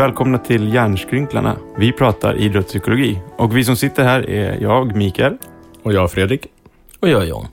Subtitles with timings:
[0.00, 1.56] Välkomna till Hjärnskrynklarna.
[1.76, 5.36] Vi pratar idrottspsykologi och vi som sitter här är jag, Mikael.
[5.82, 6.46] Och jag, Fredrik.
[7.00, 7.46] Och jag, John.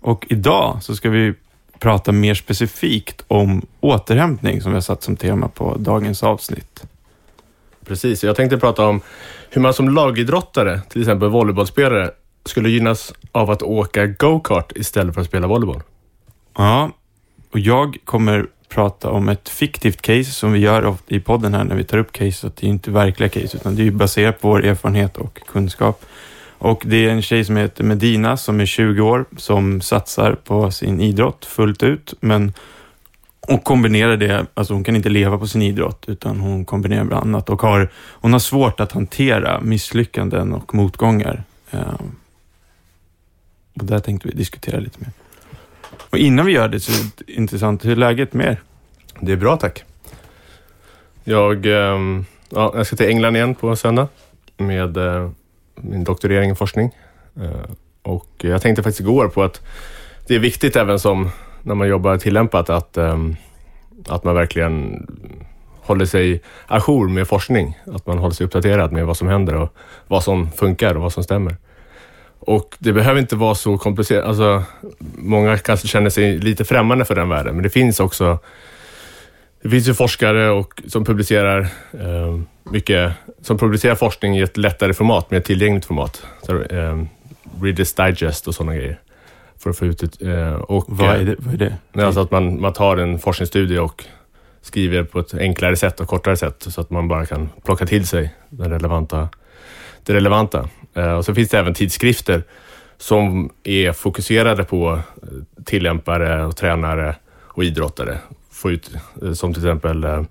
[0.00, 1.34] Och idag så ska vi
[1.78, 6.84] prata mer specifikt om återhämtning som vi har satt som tema på dagens avsnitt.
[7.84, 9.00] Precis, jag tänkte prata om
[9.50, 12.10] hur man som lagidrottare, till exempel volleybollspelare,
[12.44, 15.82] skulle gynnas av att åka go-kart istället för att spela volleyboll.
[16.56, 16.90] Ja,
[17.52, 21.76] och jag kommer prata om ett fiktivt case som vi gör i podden här när
[21.76, 22.32] vi tar upp case.
[22.32, 26.04] Så det är inte verkliga case utan det är baserat på vår erfarenhet och kunskap.
[26.58, 30.70] Och det är en tjej som heter Medina som är 20 år som satsar på
[30.70, 32.14] sin idrott fullt ut.
[32.20, 32.52] Men
[33.48, 37.22] och kombinerar det, alltså hon kan inte leva på sin idrott utan hon kombinerar bland
[37.22, 41.44] annat och har, hon har svårt att hantera misslyckanden och motgångar.
[41.70, 42.00] Eh,
[43.74, 45.10] och där tänkte vi diskutera lite mer.
[46.10, 48.60] Och innan vi gör det så är det intressant, hur är läget med er?
[49.20, 49.84] Det är bra, tack.
[51.24, 54.08] Jag, ehm, ja, jag ska till England igen på söndag
[54.56, 55.30] med eh,
[55.74, 56.90] min doktorering i forskning.
[57.36, 57.70] Eh,
[58.02, 59.60] och jag tänkte faktiskt igår på att
[60.26, 61.30] det är viktigt även som
[61.62, 63.36] när man jobbar tillämpat att, ehm,
[64.08, 65.06] att man verkligen
[65.82, 67.78] håller sig ajour med forskning.
[67.86, 69.74] Att man håller sig uppdaterad med vad som händer och
[70.08, 71.56] vad som funkar och vad som stämmer.
[72.46, 74.24] Och det behöver inte vara så komplicerat.
[74.24, 74.62] Alltså,
[75.16, 78.38] många kanske känner sig lite främmande för den världen, men det finns också
[79.62, 81.60] det finns ju forskare och, som publicerar
[81.92, 86.26] eh, mycket, som publicerar forskning i ett lättare format, mer tillgängligt format.
[86.42, 87.02] Så, eh,
[87.60, 89.00] Reader's Digest och sådana grejer.
[89.58, 91.36] För att få ut ett, eh, och, Vad är det?
[91.38, 91.58] Vad är
[91.92, 92.06] det?
[92.06, 94.04] Alltså att man, man tar en forskningsstudie och
[94.62, 98.06] skriver på ett enklare sätt och kortare sätt så att man bara kan plocka till
[98.06, 99.28] sig den relevanta,
[100.02, 100.68] det relevanta.
[100.94, 102.42] Eh, och så finns det även tidskrifter
[102.98, 104.92] som är fokuserade på
[105.22, 105.28] eh,
[105.64, 108.18] tillämpare och tränare och idrottare.
[108.50, 108.90] Få ut,
[109.22, 110.24] eh, som till exempel eh,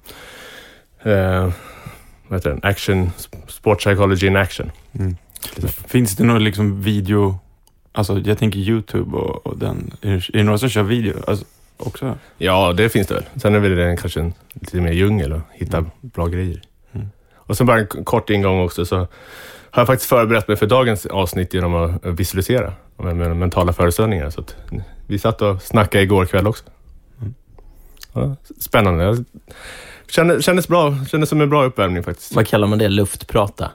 [2.28, 2.60] vad heter den?
[2.64, 3.12] Action,
[3.48, 4.72] Sport Psychology in Action.
[5.00, 5.16] Mm.
[5.88, 7.40] Finns det någon liksom video,
[7.92, 11.46] alltså jag tänker YouTube och, och den, är det, det några som kör video alltså,
[11.78, 12.18] också?
[12.38, 13.26] Ja, det finns det väl.
[13.36, 15.92] Sen är väl det kanske en lite mer djungel att hitta Mm.
[16.02, 16.62] bra grejer.
[17.34, 19.08] Och sen bara en kort ingång också så
[19.72, 24.30] har jag faktiskt förberett mig för dagens avsnitt genom att visualisera med med mentala föreställningar.
[24.30, 24.44] Så
[25.08, 26.64] vi satt och snackade igår kväll också.
[28.14, 29.04] Ja, spännande.
[29.04, 29.26] Jag
[30.10, 30.96] Kändes, kändes bra.
[31.06, 32.36] Kändes som en bra uppvärmning faktiskt.
[32.36, 32.90] Vad kallar man det?
[32.90, 33.72] Luftprata?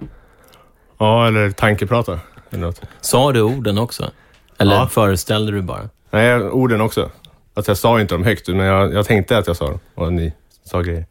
[0.98, 2.20] Ja, eller tankeprata.
[2.50, 2.80] Eller något.
[3.00, 4.10] Sa du orden också?
[4.58, 4.88] Eller Ja.
[4.88, 5.88] föreställde du bara?
[6.10, 7.10] Nej, orden också.
[7.54, 9.80] Alltså jag sa inte dem högt, men jag, jag tänkte att jag sa dem.
[9.94, 10.32] Och ni
[10.64, 11.06] sa grejer.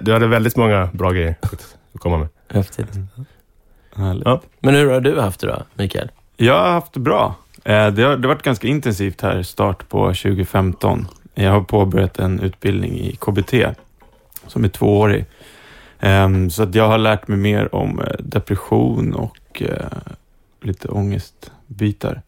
[0.00, 2.28] Du hade väldigt många bra grejer att komma med.
[2.50, 2.88] Häftigt.
[3.96, 4.24] Härligt.
[4.26, 4.40] Ja.
[4.60, 6.10] Men hur har du haft det då, Mikael?
[6.36, 7.34] Jag har haft det bra.
[7.64, 11.06] Eh, Det har, det har varit ganska intensivt här, start på 2015.
[11.34, 13.54] Jag har påbörjat en utbildning i KBT
[14.46, 15.20] som är tvåårig.
[15.20, 15.26] Eh,
[16.00, 19.86] Ehm, så att jag har lärt mig mer om eh, depression och eh,
[20.62, 22.22] lite ångestbitar.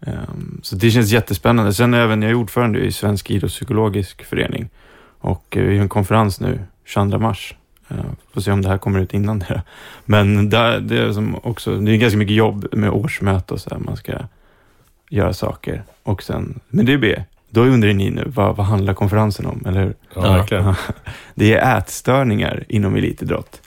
[0.00, 1.72] Ehm, så det känns jättespännande.
[1.74, 4.68] Sen även jag är ordförande i Svensk idrottspsykologisk förening
[5.18, 7.54] och vi har en konferens nu 22 mars.
[7.90, 7.96] Uh,
[8.34, 9.62] får se om det här kommer ut innan det.
[10.04, 13.70] Men där, det är som också, det är ganska mycket jobb med årsmöte och så
[13.70, 13.78] här.
[13.78, 14.12] Man ska
[15.10, 19.46] göra saker och sen, men det blir då undrar ni nu, vad, vad handlar konferensen
[19.46, 19.94] om, eller hur?
[20.14, 20.74] Ja, verkligen.
[21.34, 23.60] Det är ätstörningar inom elitidrott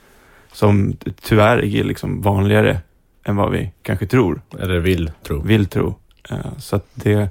[0.52, 2.78] som tyvärr är liksom vanligare
[3.24, 5.40] än vad vi kanske tror, Eller vill tro.
[5.42, 5.94] vill tro.
[6.30, 7.28] Eh, Så att det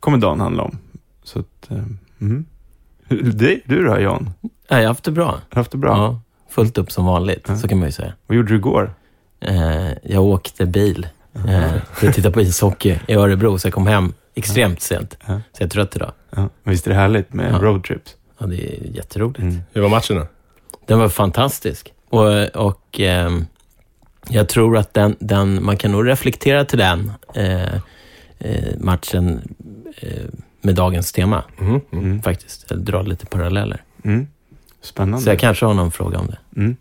[0.00, 0.78] kommer dagen handla om.
[1.22, 1.84] Så att, eh,
[2.20, 2.44] mm.
[3.08, 4.30] Du, du då Jan?
[4.42, 5.40] Ja, jag har haft det bra.
[5.50, 5.90] Haft det bra?
[5.96, 6.20] Ja,
[6.50, 7.56] fullt upp som vanligt, Ja.
[7.56, 8.12] så kan man ju säga.
[8.26, 8.94] Vad gjorde du igår?
[9.40, 13.86] Eh, jag åkte bil eh, för att titta på ishockey i Örebro, så jag kom
[13.86, 15.16] hem extremt sent.
[15.26, 15.26] Ja.
[15.52, 16.12] Så jag är trött idag.
[16.36, 16.48] Ja.
[16.62, 17.58] Visst är det härligt med Ja.
[17.58, 18.14] roadtrips?
[18.38, 19.38] Ja, det är jätteroligt.
[19.38, 19.60] Mm.
[19.72, 20.26] Hur var matchen då?
[20.86, 21.92] Den var fantastisk.
[22.10, 23.46] Och, och ehm,
[24.28, 27.74] jag tror att den, den, man kan nog reflektera till den eh,
[28.38, 29.54] eh, matchen
[29.96, 30.10] eh,
[30.60, 31.80] med dagens tema, mm.
[31.92, 32.22] Mm.
[32.22, 32.70] faktiskt.
[32.70, 33.82] Eller dra lite paralleller.
[34.02, 34.26] Mm.
[34.80, 35.24] Spännande.
[35.24, 36.60] Så jag kanske har någon fråga om det.
[36.60, 36.76] Mm.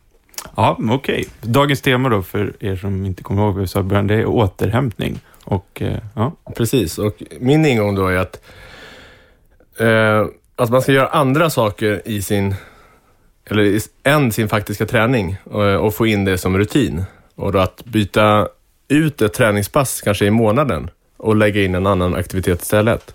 [0.55, 1.27] Ja, okej.
[1.41, 4.15] Dagens tema då, för er som inte kommer ihåg vad vi sa i början, det
[4.15, 5.19] är återhämtning.
[5.43, 8.41] Och eh, ja, Precis, och min ingång då är att,
[9.79, 10.25] eh,
[10.55, 12.55] att man ska göra andra saker i sin,
[13.45, 17.03] eller i, än sin faktiska träning och, och få in det som rutin.
[17.35, 18.47] Och då att byta
[18.87, 23.13] ut ett träningspass kanske i månaden och lägga in en annan aktivitet istället.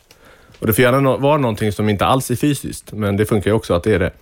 [0.62, 3.50] Och det får gärna no- vara någonting som inte alls är fysiskt, men det funkar
[3.50, 4.12] ju också att det är det.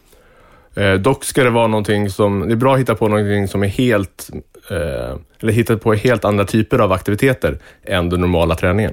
[0.83, 3.63] Eh, dock ska det vara någonting som, det är bra att hitta på någonting som
[3.63, 4.31] är helt,
[4.71, 8.93] eh, eller hitta på helt andra typer av aktiviteter än den normala träningen.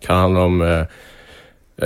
[0.00, 0.84] Det kan handla om eh,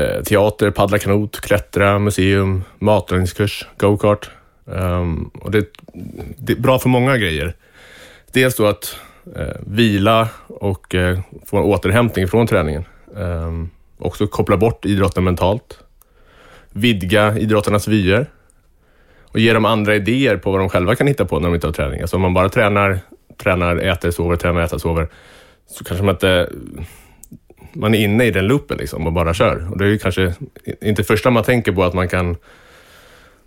[0.03, 4.31] eh teater, paddla kanot, klättra, museum, matlagningskurs, go-kart.
[4.65, 5.67] Um, och det,
[6.37, 7.55] det är bra för många grejer.
[8.33, 8.97] Dels då att
[9.37, 12.85] eh, vila och eh, få en återhämtning från träningen.
[13.15, 15.79] Um, också koppla bort idrotten mentalt.
[16.73, 18.27] Vidga idrottarnas vyer.
[19.23, 21.67] Och ge dem andra idéer på vad de själva kan hitta på när de inte
[21.67, 22.01] har träning.
[22.01, 22.99] Alltså om man bara tränar,
[23.43, 25.09] tränar, äter, sover, tränar, äter, sover.
[25.67, 26.51] Så kanske man inte...
[27.73, 29.69] Man är inne i den loopen liksom och bara kör.
[29.71, 30.35] Och det är ju kanske
[30.81, 32.37] inte första man tänker på att man kan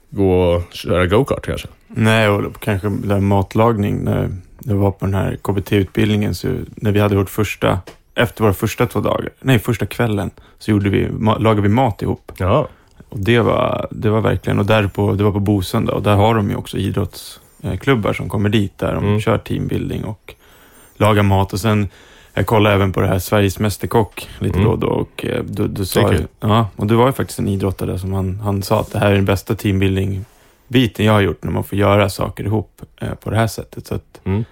[0.10, 1.68] gå och köra go-kart kanske.
[1.88, 4.30] nej, och kanske där matlagning, när
[4.60, 7.80] jag var på den här KBT-utbildningen, så när vi hade vårt första,
[8.18, 11.08] efter våra första två dagar, nej, första kvällen, så gjorde vi,
[11.40, 12.32] lagade vi mat ihop.
[12.38, 12.68] Ja,
[13.10, 16.16] Och det var, det var verkligen, och där på, det var på Bosön och där
[16.16, 19.20] har de ju också idrottsklubbar som kommer dit där de Mm.
[19.20, 20.34] kör teambuilding och
[20.98, 21.54] lagar mat.
[21.54, 21.88] Och sen,
[22.34, 24.66] jag kollade även på det här Sveriges Mästerkock lite Mm.
[24.66, 27.40] då och då och eh, du, du sa ju, ja, och det var ju faktiskt
[27.40, 31.22] en idrottare som han, han sa att det här är den bästa teambuilding-biten jag har
[31.22, 33.88] gjort när man får göra saker ihop eh, på det här sättet.
[33.88, 34.46] Så att, Mm.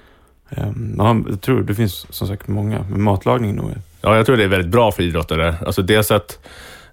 [0.50, 3.72] Ehm, ja, jag tror det finns som sagt många, men matlagning nog
[4.02, 5.56] Ja, jag tror det är väldigt bra för idrottare.
[5.66, 6.40] Alltså dels att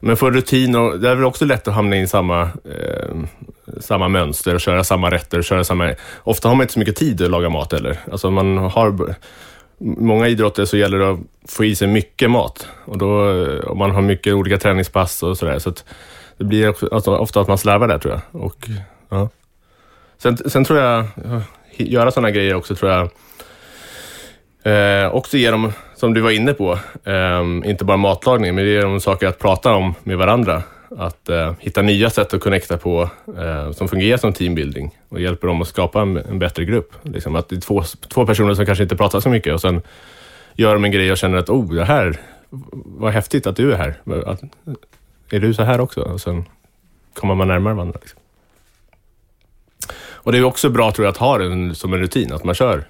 [0.04, 3.16] men få rutin och det är väl också lätt att hamna in i samma, eh,
[3.80, 5.38] samma mönster och köra samma rätter.
[5.38, 7.98] Och köra samma, ofta har man inte så mycket tid att laga mat heller.
[8.12, 9.14] Alltså man har,
[9.78, 12.68] många idrotter så gäller det att få i sig mycket mat.
[12.84, 15.58] Och då, eh, om man har mycket olika träningspass och sådär.
[15.58, 15.84] Så att
[16.38, 18.42] det blir också, alltså, ofta att man slarvar där tror jag.
[18.42, 18.68] Och,
[19.08, 19.28] ja.
[20.18, 21.42] sen, sen tror jag, ja,
[21.76, 23.10] göra sådana grejer också tror jag
[24.62, 28.70] Eh, också ge dem, som du var inne på, eh, inte bara matlagning, men det
[28.70, 30.62] ger dem saker att prata om med varandra.
[30.98, 35.48] Att eh, hitta nya sätt att connecta på eh, som fungerar som teambuilding och hjälper
[35.48, 36.92] dem att skapa en, en bättre grupp.
[37.02, 39.82] Liksom att det är två, två personer som kanske inte pratar så mycket och sen
[40.54, 42.16] gör de en grej och känner att oh, det här,
[42.74, 43.94] vad häftigt att du är här.
[44.26, 44.40] Att,
[45.30, 46.00] är du så här också?
[46.00, 46.44] Och sen
[47.14, 47.98] kommer man närmare varandra.
[48.00, 48.20] Liksom.
[50.04, 52.54] Och det är också bra tror jag att ha det som en rutin, att man
[52.54, 52.84] kör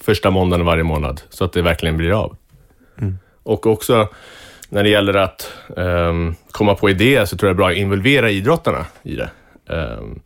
[0.00, 2.36] första måndagen varje månad så att det verkligen blir av.
[2.98, 3.18] Mm.
[3.42, 4.08] Och också
[4.68, 7.76] när det gäller att ehm, komma på idéer så tror jag det är bra att
[7.76, 9.30] involvera idrottarna i det.
[9.68, 10.20] Ehm,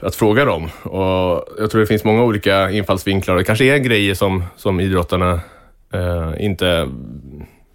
[0.00, 0.68] att fråga dem.
[0.82, 4.80] Och jag tror det finns många olika infallsvinklar och det kanske är grejer som, som
[4.80, 5.40] idrottarna
[5.92, 6.88] eh, inte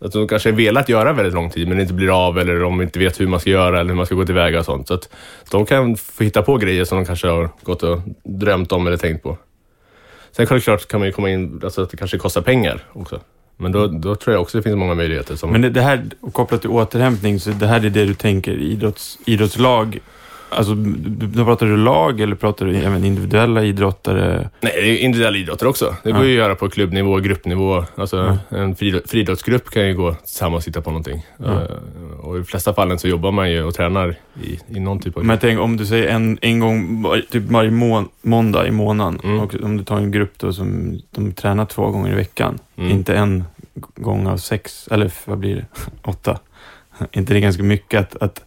[0.06, 2.82] att de kanske har velat göra väldigt lång tid men inte blir av eller de
[2.82, 4.88] inte vet hur man ska göra eller hur man ska gå tillväga och sånt.
[4.88, 5.10] Så att
[5.52, 8.98] de kan få hitta på grejer som de kanske har gått och drömt om eller
[8.98, 9.38] tänkt på.
[10.36, 13.20] Sen självklart kan man ju komma in, alltså att det kanske kostar pengar också.
[13.58, 15.52] Men då, då tror jag också det finns många möjligheter som...
[15.52, 19.20] Men det, det här, kopplat till återhämtning, så det här är det du tänker idrotts,
[19.26, 20.00] idrottslag
[20.54, 24.50] Alltså, du- då pratar du lag eller pratar du även individuella idrottare?
[24.62, 25.96] Nej, det är individuella idrotter också.
[26.04, 27.86] Det går ju att göra på klubbnivå, gruppnivå.
[27.96, 31.26] Alltså, En fri- friidrottsgrupp kan ju gå tillsammans och titta på någonting.
[31.46, 31.58] Eh,
[32.22, 35.18] och I de flesta fallen så jobbar man ju och tränar i, i någon typ
[35.18, 38.72] av Men jag tänker, om du säger en, en gång, typ varje må, måndag i
[38.72, 39.40] månaden, Mm.
[39.40, 42.92] och om du tar en grupp då som de tränar två gånger i veckan, Mm.
[42.92, 43.44] inte en
[43.96, 45.66] gång av sex, eller vad blir det,
[46.10, 46.40] åtta.
[47.12, 48.42] inte det ganska mycket att, att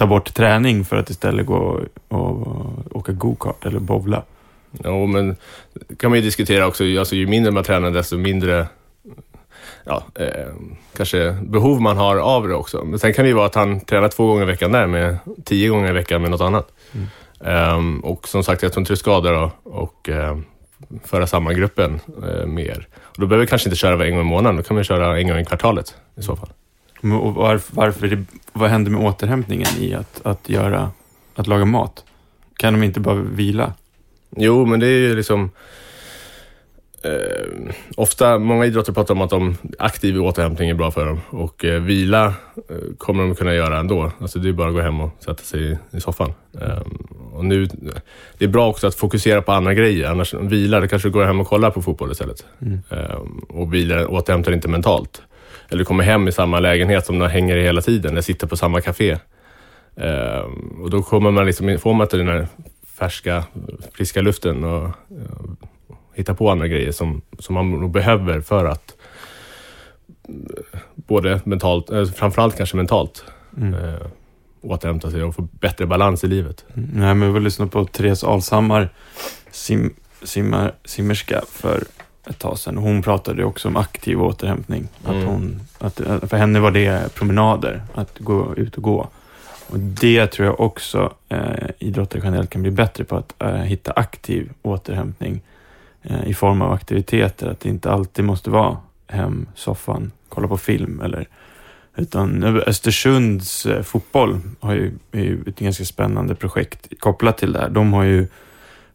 [0.00, 4.22] ta bort träning för att istället gå och, åka go-kart eller bowla?
[4.82, 5.36] Ja, men
[5.96, 6.84] kan man ju diskutera också.
[6.98, 8.66] Alltså, ju mindre man tränar, desto mindre
[9.84, 10.52] ja, eh,
[10.96, 12.84] kanske behov man har av det också.
[12.84, 15.18] Men sen kan det ju vara att han tränar två gånger i veckan där, med
[15.44, 16.68] tio gånger i veckan med något annat.
[17.44, 20.38] Ehm, och som sagt, jag tror inte det skadar att och, eh,
[21.04, 22.88] föra samman gruppen eh, mer.
[23.02, 25.18] Och då behöver vi kanske inte köra en gång i månaden, då kan vi köra
[25.18, 26.48] en gång i kvartalet i så fall.
[27.02, 30.90] Och varför, varför det, vad händer med återhämtningen i att, att, göra,
[31.34, 32.04] att laga mat?
[32.56, 33.72] Kan de inte bara vila?
[34.36, 35.50] Jo, men det är ju liksom...
[37.02, 41.64] Eh, ofta, många idrotter pratar om att de aktiv återhämtning är bra för dem och
[41.64, 42.26] eh, vila
[42.68, 44.12] eh, kommer de kunna göra ändå.
[44.20, 46.32] Alltså det är bara att gå hem och sätta sig i, i soffan.
[46.60, 46.82] Eh,
[47.32, 47.68] och nu,
[48.38, 51.24] det är bra också att fokusera på andra grejer, annars vila, då kanske du går
[51.24, 52.44] hem och kollar på fotboll istället.
[52.90, 55.22] Eh, och vila återhämtar inte mentalt.
[55.70, 58.56] Eller kommer hem i samma lägenhet som de hänger i hela tiden, eller sitter på
[58.56, 59.18] samma café.
[59.96, 60.44] Eh,
[60.82, 62.48] och då kommer man liksom, får man inte den här
[62.98, 63.44] färska,
[63.92, 65.50] friska luften och eh,
[66.14, 68.94] hitta på andra grejer som, som man nog behöver för att
[70.28, 73.24] eh, både mentalt, eh, framförallt kanske mentalt,
[73.56, 74.06] eh,
[74.62, 76.64] återhämta sig och få bättre balans i livet.
[76.74, 78.88] Nej, men jag vill lyssna på Therese Alshammar,
[79.50, 81.84] sim, simmar, simmerska, för
[82.26, 82.76] ett tag sedan.
[82.76, 84.88] Hon pratade också om aktiv återhämtning.
[85.04, 85.26] Att Mm.
[85.26, 85.94] hon, att,
[86.30, 89.08] för henne var det promenader, att gå ut och gå.
[89.70, 93.92] Och det tror jag också eh, idrottare generellt kan bli bättre på, att eh, hitta
[93.92, 95.40] aktiv återhämtning
[96.02, 97.48] eh, i form av aktiviteter.
[97.48, 101.26] Att det inte alltid måste vara hem, soffan, kolla på film eller
[101.96, 107.58] utan Östersunds eh, fotboll har ju, är ju ett ganska spännande projekt kopplat till det
[107.58, 107.68] här.
[107.68, 108.26] De har ju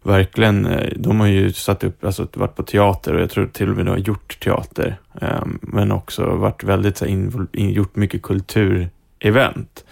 [0.06, 3.70] verkligen, eh, de har ju satt upp, alltså varit på teater och jag tror till
[3.70, 4.96] och med de har gjort teater.
[5.20, 9.84] eh, Men också varit väldigt, så här, in, gjort mycket kulturevent.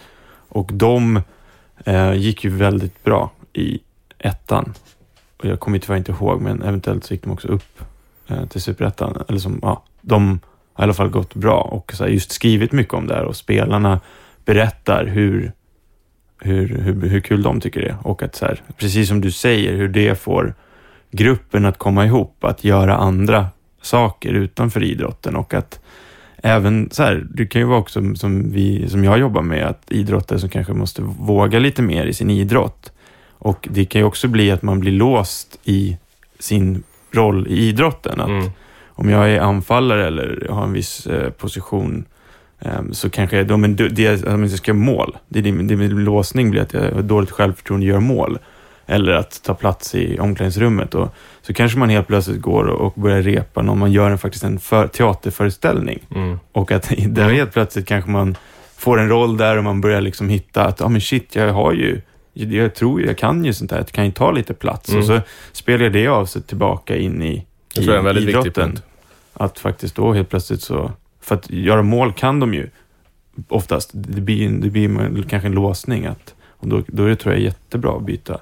[0.49, 1.21] Och de
[1.85, 3.79] eh, gick ju väldigt bra i
[4.19, 4.73] ettan.
[5.37, 7.81] Och jag kommer tyvärr inte ihåg, men eventuellt så gick de också upp
[8.27, 9.23] eh, till superettan.
[9.27, 10.39] Eller som, ja, de
[10.73, 13.23] har i alla fall gått bra och så här, just skrivit mycket om det här
[13.23, 13.99] och spelarna
[14.45, 15.51] berättar hur,
[16.41, 17.97] hur, hur, hur kul de tycker det är.
[18.01, 20.53] Och att så här, precis som du säger, hur det får
[21.11, 23.47] gruppen att komma ihop, att göra andra
[23.81, 25.79] saker utanför idrotten och att
[26.37, 29.91] även så här, det kan ju vara också som, vi, som jag jobbar med, att
[29.91, 32.91] idrottare som kanske måste våga lite mer i sin idrott.
[33.31, 35.97] Och det kan ju också bli att man blir låst i
[36.39, 38.21] sin roll i idrotten.
[38.21, 38.49] Att Mm.
[38.87, 42.05] om jag är anfallare eller har en viss eh, position
[42.91, 46.03] så kanske jag, då, men det, det, om jag ska göra mål, det, det, min
[46.03, 48.39] låsning blir att jag har dåligt självförtroende och gör mål.
[48.87, 50.95] Eller att ta plats i omklädningsrummet.
[50.95, 54.43] Och, så kanske man helt plötsligt går och, börjar repa när man gör en, faktiskt
[54.43, 55.99] en för, teaterföreställning.
[56.15, 56.39] Mm.
[56.51, 58.37] Och att där helt plötsligt kanske man
[58.77, 61.53] får en roll där och man börjar liksom hitta att, ja ah, men shit, jag
[61.53, 62.01] har ju,
[62.33, 64.89] jag tror ju, jag kan ju sånt här, jag kan ju ta lite plats.
[64.89, 64.99] Mm.
[64.99, 65.21] Och så
[65.51, 68.79] spelar det av sig tillbaka in i, i tror jag är en väldigt viktig idrotten.
[69.33, 70.91] Att faktiskt då helt plötsligt så,
[71.25, 72.69] för att göra mål kan de ju
[73.47, 73.89] oftast.
[73.93, 77.43] Det blir, det blir kanske en låsning att, och då, då är det, tror jag
[77.43, 78.39] jättebra att byta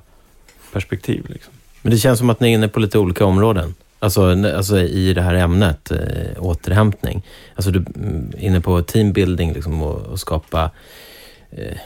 [0.73, 1.25] perspektiv.
[1.29, 1.53] Liksom.
[1.81, 3.75] Men det känns som att ni är inne på lite olika områden.
[3.99, 5.97] Alltså, alltså i det här ämnet, eh,
[6.37, 7.25] återhämtning.
[7.55, 10.71] Alltså du mm, är inne på teambuilding liksom, och, och skapa
[11.51, 11.77] eh,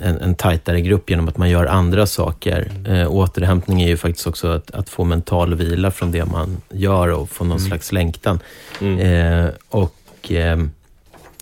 [0.00, 2.70] en, en tajtare grupp genom att man gör andra saker.
[2.88, 7.08] Eh, återhämtning är ju faktiskt också att, att få mental vila från det man gör
[7.08, 8.40] och få någon slags längtan.
[8.80, 8.98] Mm.
[8.98, 9.95] Eh, och
[10.32, 10.56] eh,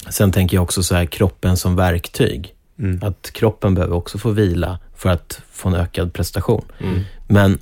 [0.08, 2.54] sen tänker jag också så här, kroppen som verktyg.
[2.78, 3.00] Mm.
[3.02, 6.64] Att kroppen behöver också få vila för att få en ökad prestation.
[6.80, 7.00] Mm.
[7.28, 7.58] Men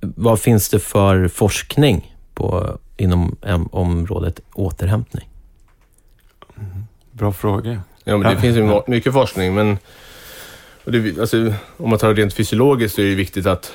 [0.00, 5.28] vad finns det för forskning på, inom em, området återhämtning?
[7.12, 7.82] Bra fråga.
[8.04, 8.40] Ja, men det Ja.
[8.40, 9.78] finns ju mycket forskning, men
[10.84, 13.72] och det, alltså, om man tar det rent fysiologiskt så är det viktigt att,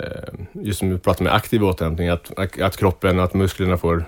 [0.00, 4.04] Eh, just som vi pratar med aktiv återhämtning, att, att, kroppen, att musklerna får,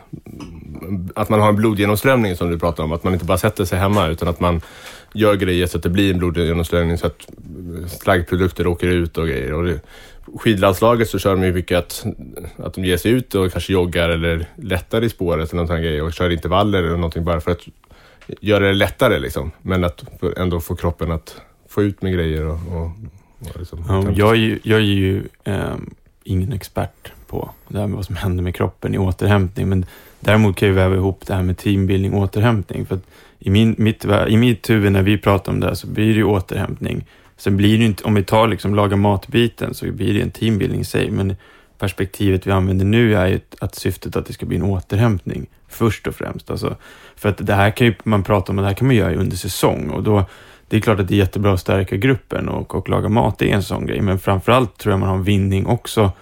[1.14, 3.78] att man har en blodgenomströmning som du pratar om, att man inte bara sätter sig
[3.78, 4.60] hemma utan att man
[5.12, 9.26] gör grejer så att det blir en blodgenomströmning så att eh, slaggprodukter åker ut och
[9.26, 9.52] grejer.
[9.52, 9.80] Och det,
[10.34, 12.06] skidlandslaget så kör de ju mycket att,
[12.56, 16.02] att de ger sig ut och kanske joggar eller lättar i spåret eller någon grej
[16.02, 17.62] och kör intervaller eller någonting bara för att
[18.40, 19.52] göra det lättare liksom.
[19.62, 20.04] Men att
[20.36, 22.90] ändå få kroppen att få ut med grejer och Och
[23.38, 27.96] liksom, Ja, jag, är ju, jag är ju ehm, ingen expert på det här med
[27.96, 29.86] vad som händer med kroppen i återhämtning, men
[30.20, 32.86] däremot kan jag väva ihop det här med teambuilding och återhämtning.
[32.86, 32.98] För
[33.38, 36.18] i, min, mitt, I mitt huvud när vi pratar om det här så blir det
[36.18, 37.06] ju återhämtning.
[37.36, 40.80] Sen blir det inte, om vi tar liksom laga matbiten så blir det en teambuilding
[40.80, 41.36] i sig, men
[41.78, 46.06] perspektivet vi använder nu är ju att syftet att det ska bli en återhämtning först
[46.06, 46.50] och främst.
[46.50, 46.76] Alltså,
[47.16, 49.14] för att det här kan ju man prata om, och det här kan man göra
[49.14, 50.24] under säsong och då
[50.68, 53.50] det är klart att det är jättebra att stärka gruppen och, och laga mat, det
[53.50, 56.12] är en sån grej, men framförallt tror jag man har en vinning också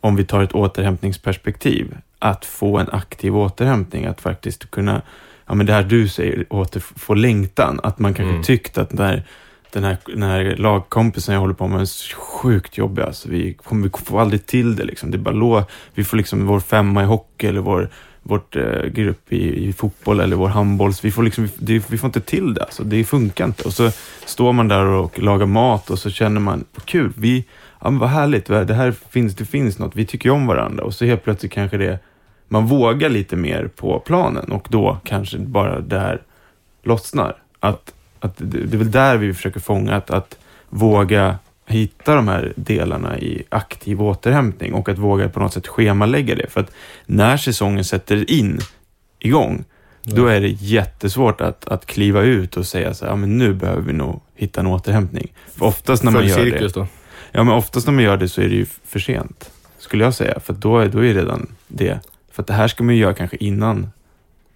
[0.00, 5.02] om vi tar ett återhämtningsperspektiv, att få en aktiv återhämtning, att faktiskt kunna,
[5.46, 8.42] ja men det här du säger, åter, få längtan, att man kanske Mm.
[8.42, 9.24] tyckt att där,
[9.72, 13.90] den här, den här lagkompisen jag håller på med är sjukt jobbig, alltså vi, vi
[14.04, 17.06] får aldrig till det liksom, det är bara lå, vi får liksom vår femma i
[17.06, 17.90] hockey eller vår
[18.22, 21.98] vårt eh, grupp i, i fotboll eller vår handboll, så vi får, liksom, vi, vi
[21.98, 22.62] får inte till det.
[22.62, 23.64] Alltså, det funkar inte.
[23.64, 23.90] Och så
[24.24, 27.44] står man där och lagar mat och så känner man, vad kul, vi,
[27.80, 30.84] ja, men vad härligt, det här finns, det finns något, vi tycker ju om varandra.
[30.84, 31.98] Och så helt plötsligt kanske det,
[32.48, 36.22] man vågar lite mer på planen och då kanske bara det här
[36.82, 37.36] lossnar.
[37.60, 41.38] Att, att det, det är väl där vi försöker fånga, att, att våga
[41.70, 46.50] hitta de här delarna i aktiv återhämtning och att våga på något sätt schemalägga det.
[46.50, 46.70] För att
[47.06, 48.60] när säsongen sätter in
[49.18, 49.64] igång,
[50.02, 53.54] då är det jättesvårt att, att kliva ut och säga så här, ja men nu
[53.54, 55.32] behöver vi nog hitta en återhämtning.
[55.56, 56.86] För oftast när man gör cirkus det, då.
[57.32, 60.14] ja men oftast när man gör det så är det ju för sent, skulle jag
[60.14, 60.40] säga.
[60.40, 61.98] För då, är, då är redan det.
[62.32, 63.90] För att det här ska man ju göra kanske innan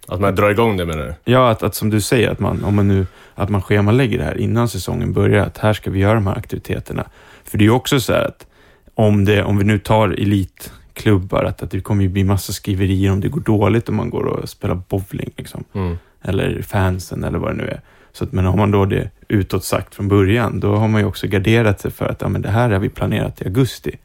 [0.07, 1.31] Att man drar igång det menar du?
[1.31, 4.23] Ja, att, att som du säger, att man, om man nu, att man schemalägger det
[4.23, 7.05] här innan säsongen börjar, att här ska vi göra de här aktiviteterna.
[7.43, 8.47] För det är ju också så här att
[8.95, 13.11] om, det, om vi nu tar elitklubbar, att, att det kommer ju bli massa skriverier
[13.11, 15.63] om det går dåligt om man går och spelar bowling, liksom.
[15.73, 15.97] Mm.
[16.21, 17.81] eller fansen eller vad det nu är.
[18.13, 21.07] Så att, men har man då det utåt sagt från början, då har man ju
[21.07, 23.97] också garderat sig för att ja, men det här har vi planerat i augusti.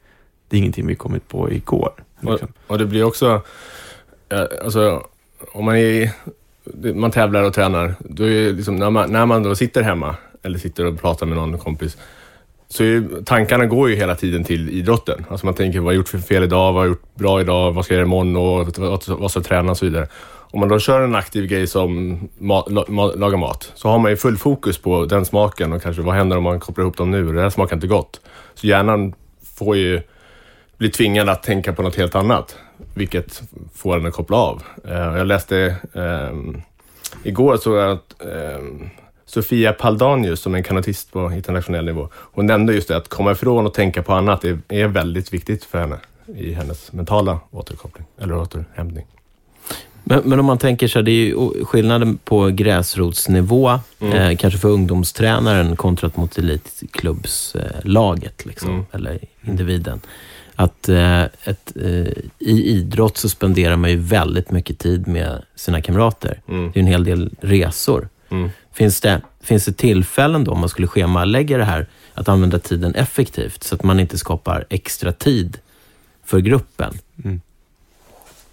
[0.49, 1.93] Det är ingenting vi kommit på igår.
[2.21, 2.53] Och, Liksom.
[2.67, 3.43] och det blir också,
[4.65, 5.07] alltså
[5.53, 6.11] om man är,
[6.95, 10.59] man tävlar och tränar, då är liksom, när, man, när man då sitter hemma eller
[10.59, 11.97] sitter och pratar med någon kompis,
[12.69, 15.27] så är ju, tankarna går ju hela tiden till idrotten.
[15.29, 16.73] Alltså man tänker, vad har jag gjort för fel idag?
[16.73, 17.73] Vad har jag gjort bra idag?
[17.73, 18.37] Vad ska jag göra imorgon?
[18.37, 19.71] Och vad, vad ska jag träna?
[19.71, 20.09] Och så vidare.
[20.53, 23.99] Om man då kör en aktiv grej som ma, la, ma, laga mat, så har
[23.99, 26.97] man ju full fokus på den smaken och kanske vad händer om man kopplar ihop
[26.97, 27.33] dem nu?
[27.33, 28.21] Det här smakar inte gott.
[28.55, 29.15] Så hjärnan
[29.59, 30.03] får ju
[30.81, 32.57] bli tvingad att tänka på något helt annat,
[32.95, 33.43] vilket
[33.75, 34.63] får en att koppla av.
[34.85, 36.63] Eh, jag läste ehm,
[37.23, 38.91] igår så att ehm,
[39.27, 43.33] Sofia Paldanius, som är en kanotist på internationell nivå, hon nämnde just det att komma
[43.33, 45.97] ifrån och tänka på annat är, är väldigt viktigt för henne
[46.37, 49.07] i hennes mentala återkoppling, eller återhämtning.
[50.05, 54.69] Men, men om man tänker sig, det är ju skillnaden på gräsrotsnivå, eh, kanske för
[54.69, 58.85] ungdomstränaren kontra mot elitklubbslaget, liksom, Mm.
[58.93, 60.01] eller individen.
[60.61, 65.81] Att eh, ett, eh, i idrott så spenderar man ju väldigt mycket tid med sina
[65.81, 66.41] kamrater.
[66.49, 66.71] Mm.
[66.73, 68.09] Det är en hel del resor.
[68.29, 68.51] Mm.
[68.73, 72.95] Finns det, finns det tillfällen då, om man skulle schemalägga det här, att använda tiden
[72.95, 75.59] effektivt så att man inte skapar extra tid
[76.25, 76.95] för gruppen?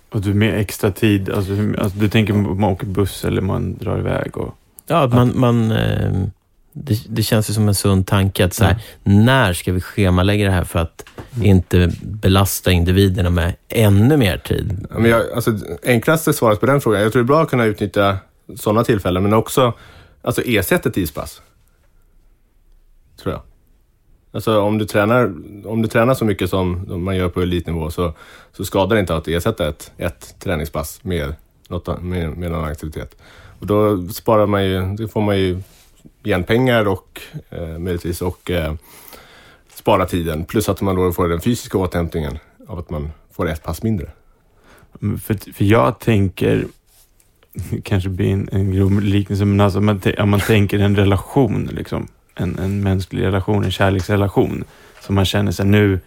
[0.09, 3.99] Och du med extra tid, alltså, alltså, du tänker man åker buss eller man drar
[3.99, 6.11] iväg och Ja, att man, man, eh,
[6.73, 10.45] det, det känns ju som en sund tanke att så här, när ska vi schemalägga
[10.45, 11.03] det här för att
[11.43, 14.87] inte belasta individerna med ännu mer tid?
[14.89, 15.51] Men jag, alltså,
[15.83, 18.17] enklaste svaret på den frågan, jag tror det är bra att kunna utnyttja
[18.55, 19.73] sådana tillfällen, men också
[20.21, 21.41] alltså, ersätta ett ispass.
[23.21, 23.41] Tror jag.
[24.31, 25.33] Alltså om du tränar,
[25.65, 28.13] om du tränar så mycket som man gör på elitnivå så,
[28.51, 31.35] så skadar det inte att ersätta ett, ett träningspass med,
[31.69, 33.15] något, med, med någon aktivitet.
[33.59, 35.61] Och då sparar man ju, då får man ju
[36.23, 38.73] igen pengar och eh, möjligtvis och eh,
[39.87, 40.45] spara tiden.
[40.45, 44.07] Plus att man då får den fysiska återhämtningen av att man får ett pass mindre.
[45.01, 46.65] Mm, För, för jag tänker,
[47.83, 51.65] kanske blir en, en grov liknelse, men alltså man, tän- om man tänker en relation,
[51.73, 54.63] liksom, en, en mänsklig relation, en kärleksrelation,
[55.01, 55.99] som man känner sig nu,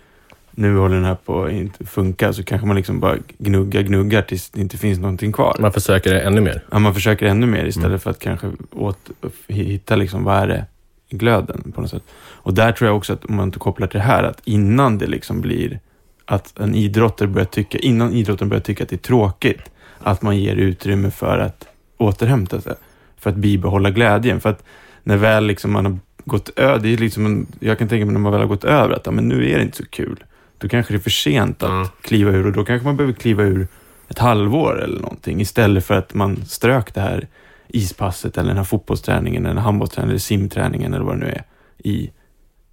[0.50, 4.22] nu håller den här på att inte funka, så kanske man liksom bara gnuggar, gnuggar
[4.22, 5.56] tills det inte finns någonting kvar.
[5.60, 6.64] Man försöker det ännu mer.
[6.70, 7.98] Ja, man försöker ännu mer istället Mm.
[7.98, 9.10] för att kanske åt,
[9.48, 10.64] hitta liksom, vad är det
[11.08, 12.02] i glöden på något sätt.
[12.42, 14.98] Och där tror jag också att om man inte kopplar till det här, att innan
[14.98, 15.80] det liksom blir
[16.24, 20.36] att en idrottare börjar tycka, innan idrotten börjar tycka att det är tråkigt, att man
[20.38, 21.66] ger utrymme för att
[21.98, 22.74] återhämta sig,
[23.18, 24.40] för att bibehålla glädjen.
[24.40, 24.64] För att
[25.02, 28.12] när väl liksom man har gått över, det är liksom en, jag kan tänka mig
[28.12, 30.24] när man väl har gått över att ja, men nu är det inte så kul.
[30.58, 31.86] Då kanske det är för sent att Mm.
[32.02, 33.68] kliva ur och då kanske man behöver kliva ur
[34.08, 37.28] ett halvår eller någonting istället för att man strök det här
[37.68, 41.44] ispasset eller den här fotbollsträningen eller handbollsträningen eller simträningen eller vad det nu är
[41.78, 42.10] i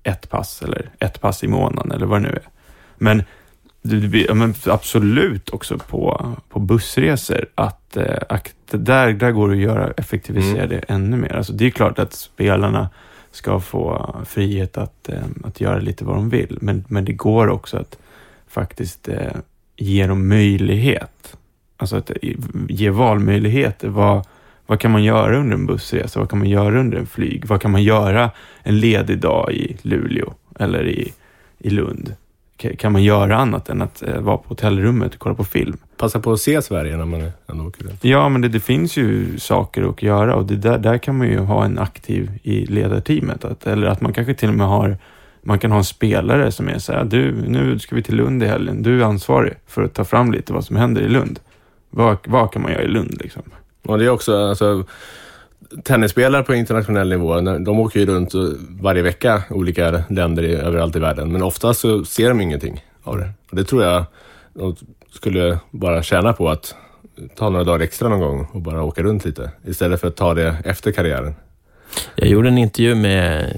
[0.07, 2.47] ett pass eller ett pass i månaden eller vad det nu är.
[2.97, 3.23] Men,
[3.81, 9.53] det blir, men absolut också på, på bussresor att, eh, att där, där går det
[9.55, 10.69] att göra, effektivisera Mm.
[10.69, 11.35] det ännu mer.
[11.35, 12.89] Alltså det är klart att spelarna
[13.31, 17.47] ska få frihet att, eh, att göra lite vad de vill, men, men det går
[17.47, 17.97] också att
[18.47, 19.35] faktiskt eh,
[19.77, 21.37] ge dem möjlighet.
[21.77, 22.11] Alltså att
[22.69, 23.87] ge valmöjligheter.
[23.87, 24.25] Vad,
[24.67, 26.19] vad kan man göra under en bussresa?
[26.19, 27.45] Vad kan man göra under en flyg?
[27.45, 28.31] Vad kan man göra
[28.63, 31.13] en ledig dag i Luleå eller i,
[31.59, 32.15] i Lund?
[32.59, 35.77] Ka- Kan man göra annat än att eh, vara på hotellrummet och kolla på film?
[35.97, 38.03] Passa på att se Sverige när man ändå åker runt.
[38.03, 41.27] Ja, men det, det finns ju saker att göra och det där, där kan man
[41.27, 43.45] ju ha en aktiv i ledarteamet.
[43.45, 44.97] Att, eller att man kanske till och med har
[45.43, 48.43] man kan ha en spelare som är så här, du, nu ska vi till Lund
[48.43, 48.83] i helgen.
[48.83, 51.39] Du är ansvarig för att ta fram lite vad som händer i Lund.
[51.89, 53.43] Vad, vad kan man göra i Lund liksom?
[53.87, 54.83] Och det är också, alltså,
[55.83, 58.33] tennisspelare på internationell nivå, de åker ju runt
[58.81, 61.31] varje vecka olika länder i, överallt i världen.
[61.31, 63.29] Men oftast så ser de ingenting av det.
[63.49, 64.05] Och det tror jag
[64.53, 64.75] de
[65.11, 66.75] skulle bara tjäna på att
[67.35, 69.51] ta några dagar extra någon gång och bara åka runt lite.
[69.67, 71.35] Istället för att ta det efter karriären.
[72.15, 73.57] Jag gjorde en intervju med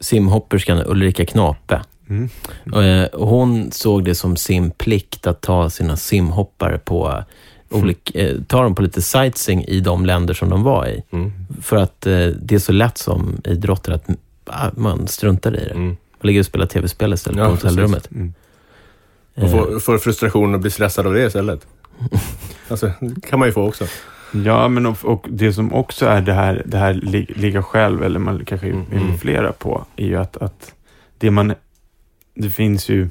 [0.00, 1.80] simhopperskan Ulrika Knape.
[2.08, 2.28] Mm.
[2.72, 7.24] Och, och hon såg det som sin plikt att ta sina simhoppare på
[7.74, 11.02] olika, eh, ta dem på lite sightseeing i de länder som de var i.
[11.10, 11.32] Mm.
[11.62, 14.06] För att eh, det är så lätt som idrottare att
[14.44, 15.70] ah, man struntar i det.
[15.70, 15.86] Mm.
[15.86, 18.10] Man ligger och spelar tv-spel istället Ja, på hotellrummet.
[18.10, 18.34] Mm.
[19.34, 21.66] Och Eh, får, får frustration och blir stressad av det istället.
[22.68, 23.86] Alltså, det kan man ju få också.
[24.44, 28.02] Ja, men och, och det som också är det här, det här li, ligga själv,
[28.02, 29.18] eller man kanske är Mm.
[29.18, 30.74] flera på, är ju att, att
[31.18, 31.54] det man,
[32.34, 33.08] det finns ju,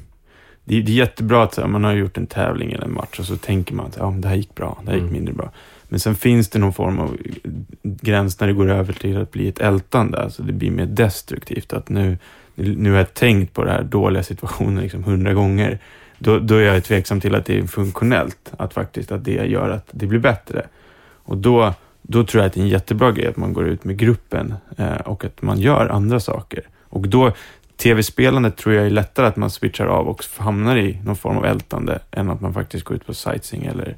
[0.64, 3.24] det, det är jättebra att här, man har gjort en tävling eller en match och
[3.24, 5.12] så tänker man att ja, det här gick bra, det här gick Mm.
[5.12, 5.50] mindre bra.
[5.88, 7.16] Men sen finns det någon form av
[7.82, 11.72] gräns när det går över till att bli ett ältande, alltså det blir mer destruktivt.
[11.72, 12.18] Att nu,
[12.54, 15.78] nu har jag tänkt på den här dåliga situationen liksom hundra gånger.
[16.18, 19.70] Då, då är jag tveksam till att det är funktionellt, att faktiskt att det gör
[19.70, 20.66] att det blir bättre.
[21.24, 23.84] Och då, då tror jag att det är en jättebra grej att man går ut
[23.84, 26.62] med gruppen eh, och att man gör andra saker.
[26.82, 27.32] Och då,
[27.76, 31.44] tv-spelandet tror jag är lättare att man switchar av och hamnar i någon form av
[31.44, 33.96] ältande än att man faktiskt går ut på sightseeing eller...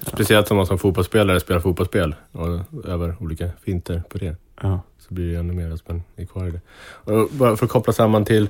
[0.00, 4.36] Speciellt som man som fotbollsspelare spelar fotbollsspel och över olika finter på det.
[4.62, 4.80] Ja.
[4.98, 6.60] Så blir det ännu mer att man är kvar i det.
[6.80, 8.48] Och bara för att koppla samman till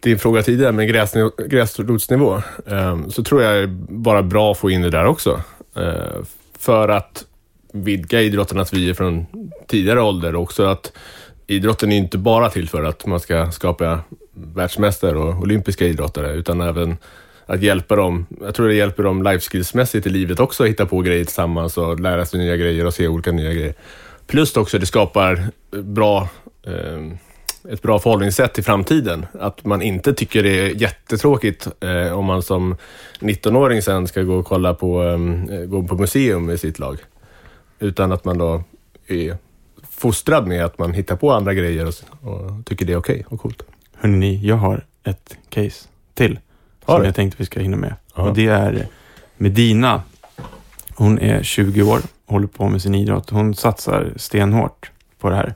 [0.00, 0.88] din fråga tidigare med
[1.50, 2.42] gräsrotsnivå.
[2.66, 5.40] ehm, så tror jag är bara bra att få in det där också.
[5.76, 6.22] Eh,
[6.58, 7.24] för att
[7.72, 9.26] vidga idrottarnas vyer från
[9.66, 10.92] tidigare ålder också att
[11.46, 14.00] idrotten är inte bara till för att man ska skapa
[14.34, 16.96] världsmästare och olympiska idrottare utan även
[17.46, 18.26] att hjälpa dem.
[18.40, 21.78] Jag tror det hjälper dem life skills-mässigt i livet också att hitta på grejer tillsammans
[21.78, 23.74] och lära sig nya grejer och se olika nya grejer.
[24.26, 26.28] Plus också det skapar eh, bra,
[26.66, 29.26] eh, ett bra förhållningssätt till framtiden.
[29.40, 32.76] Att man inte tycker det är jättetråkigt eh, om man som
[33.20, 35.02] 19-åring sen ska gå och kolla på,
[35.50, 36.98] eh, gå på museum med sitt lag.
[37.78, 38.62] Utan att man då
[39.06, 39.36] är
[39.96, 41.94] fostrad med att man hittar på andra grejer och,
[42.30, 43.62] och tycker det är okej och coolt.
[43.94, 46.38] Hörrni, jag har ett case till
[46.84, 47.94] Har som jag tänkte vi ska hinna med.
[48.14, 48.22] Ja.
[48.22, 48.86] Och det är
[49.36, 50.02] Medina.
[50.94, 53.30] Hon är 20 år, håller på med sin idrott.
[53.30, 55.54] Hon satsar stenhårt på det här.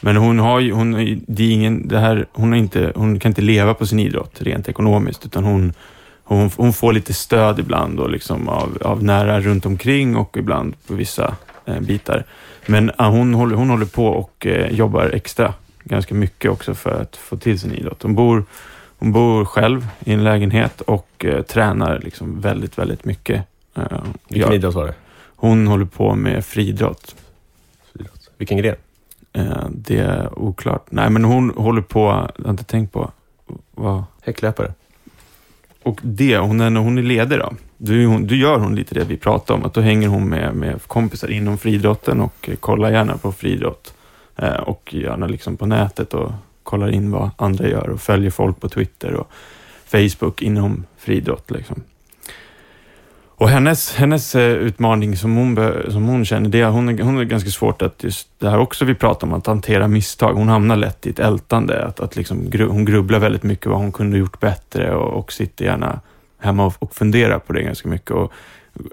[0.00, 0.92] Men hon har ju, hon,
[1.26, 4.42] det är ingen, det här, hon, har inte, hon kan inte leva på sin idrott
[4.42, 5.72] rent ekonomiskt, utan hon,
[6.24, 10.74] hon, hon får lite stöd ibland och liksom av, av nära runt omkring och ibland
[10.86, 11.36] på vissa
[11.80, 12.24] bitar.
[12.66, 15.54] Men hon, håller, hon håller på och eh, jobbar extra
[15.84, 18.02] ganska mycket också för att få till sin idrott.
[18.02, 18.44] Hon bor,
[18.98, 23.44] hon bor själv i en lägenhet och eh, tränar liksom väldigt, väldigt mycket.
[23.74, 23.82] Eh,
[24.28, 24.94] Vilken idrott var det?
[25.36, 27.14] hon håller på med friidrott.
[28.38, 28.76] Vilken gren?
[29.32, 30.86] Eh, det är oklart.
[30.90, 33.10] Nej, men hon håller på, jag har inte tänkt på
[33.70, 34.04] vad...
[34.22, 34.72] Häcklöpare?
[35.82, 38.94] Och det, hon är, när hon är ledig då, då, hon, då gör hon lite
[38.94, 42.90] det vi pratade om, att då hänger hon med, med kompisar inom friidrotten och kollar
[42.90, 43.94] gärna på friidrott.
[44.36, 48.60] Eh, och gärna liksom på nätet och kollar in vad andra gör och följer folk
[48.60, 49.30] på Twitter och
[49.86, 51.50] Facebook inom friidrott.
[51.50, 51.82] Liksom.
[53.40, 55.56] Och hennes, hennes eh, utmaning som hon,
[55.88, 58.58] som hon känner, det är hon, är hon är ganska svårt att, just det här
[58.58, 60.32] också vi pratar om, att hantera misstag.
[60.32, 63.92] Hon hamnar lätt i ett ältande, att, att liksom, hon grubblar väldigt mycket vad hon
[63.92, 66.00] kunde gjort bättre och, och sitter gärna
[66.38, 68.10] hemma och, och funderar på det ganska mycket.
[68.10, 68.32] Och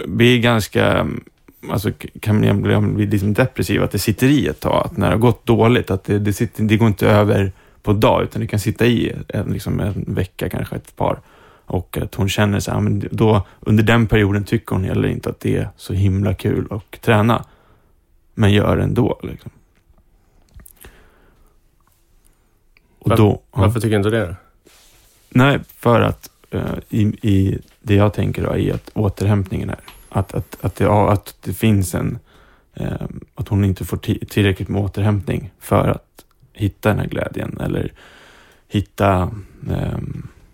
[0.06, 1.24] blir ganska, mm,
[1.70, 5.08] alltså kan man bli, bli liksom depressiv, att det sitter i ett tag, att när
[5.08, 7.52] det har gått dåligt, att det, det, sitter, det går inte över
[7.84, 11.20] på en dag, utan det kan sitta i en, liksom en vecka, kanske ett par.
[11.66, 15.30] Och att hon känner så här, men då, under den perioden tycker hon heller inte
[15.30, 17.46] att det är så himla kul att träna.
[18.34, 19.20] Men gör det ändå.
[19.24, 19.52] Liksom.
[23.00, 23.62] Och Var, då, ja.
[23.62, 24.36] Varför tycker du inte det?
[25.30, 30.34] Nej, för att eh, i, i det jag tänker då är att återhämtningen är att,
[30.34, 32.20] att, att, det, ja, att det finns en
[32.74, 37.58] eh, att hon inte får ti- tillräckligt med återhämtning för att hitta den här glädjen
[37.62, 37.94] eller
[38.68, 39.32] hitta
[39.70, 40.00] eh,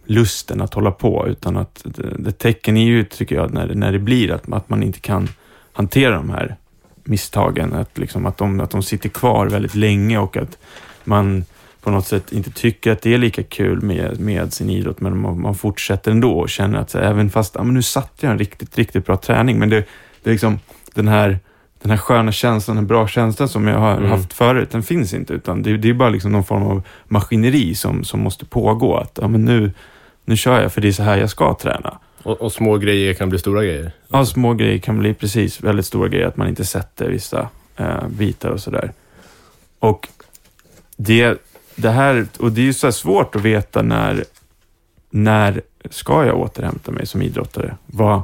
[0.06, 3.76] lusten att hålla på utan att det, det tecken är ju, tycker jag, när, det-
[3.76, 5.28] när det blir att, att man inte kan
[5.74, 6.56] hantera de här
[7.04, 10.58] misstagen, att, liksom, att, de, att de sitter kvar väldigt länge och att
[11.04, 11.46] man
[11.82, 15.18] på något sätt inte tycker att det är lika kul med, med sin idrott, men
[15.22, 18.32] man, man fortsätter ändå och känner att så, även fast ja, men nu satte jag
[18.32, 19.84] en riktigt, riktigt bra träning, men det,
[20.24, 20.60] det är liksom
[20.94, 21.40] den här,
[21.82, 24.12] den här sköna känslan, den bra känslan som jag har Mm.
[24.12, 27.76] haft förut, den finns inte, utan det, det är bara liksom någon form av maskineri
[27.76, 28.98] som, som måste pågå.
[28.98, 29.72] Att ja, men nu,
[30.26, 31.98] nu kör jag, för det är så här jag ska träna.
[32.24, 33.92] Och, och små grejer kan bli stora grejer.
[34.08, 38.08] Ja, små grejer kan bli precis väldigt stora grejer, att man inte sätter vissa eh,
[38.08, 38.92] bitar och sådär.
[39.80, 40.08] Och
[40.98, 41.38] det,
[41.76, 44.24] det här, och det är ju så svårt att veta när,
[45.10, 47.76] när ska jag återhämta mig som idrottare?
[47.86, 48.22] Vad,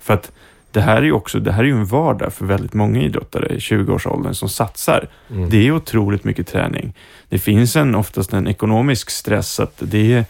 [0.00, 0.32] för att
[0.76, 3.54] det här är ju också, det här är ju en vardag för väldigt många idrottare
[3.54, 5.08] i 20-årsåldern som satsar.
[5.30, 5.50] Mm.
[5.50, 6.94] Det är otroligt mycket träning.
[7.28, 10.24] Det finns en, oftast en ekonomisk stress att det är,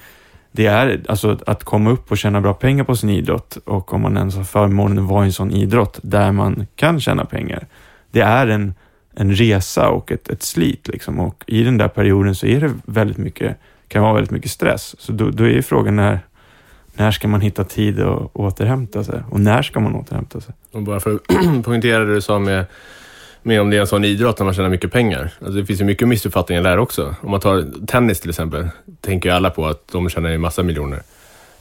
[0.53, 4.01] det är alltså att komma upp och tjäna bra pengar på sin idrott och om
[4.01, 7.67] man ens har förmånen att vara i en sån idrott där man kan tjäna pengar.
[8.11, 8.75] Det är en,
[9.15, 12.73] en resa och ett, ett slit liksom och i den där perioden så är det
[12.85, 13.57] väldigt mycket,
[13.89, 14.95] kan vara väldigt mycket stress.
[14.99, 16.21] Så då, då är frågan när,
[16.97, 20.55] när ska man hitta tid att återhämta sig och när ska man återhämta sig?
[20.73, 21.23] Och bara för att
[21.65, 22.65] poängtera det du sa med,
[23.43, 25.31] med om det är en sån idrott när man tjänar mycket pengar.
[25.39, 27.15] Alltså det finns ju mycket missuppfattningar där också.
[27.21, 28.69] Om man tar tennis till exempel,
[29.01, 31.03] tänker ju alla på att de tjänar ju massa miljoner.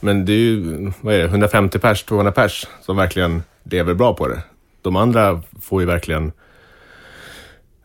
[0.00, 4.14] Men det är ju, vad är det, 150 pers, 200 pers som verkligen lever bra
[4.14, 4.42] på det.
[4.82, 6.32] De andra får ju verkligen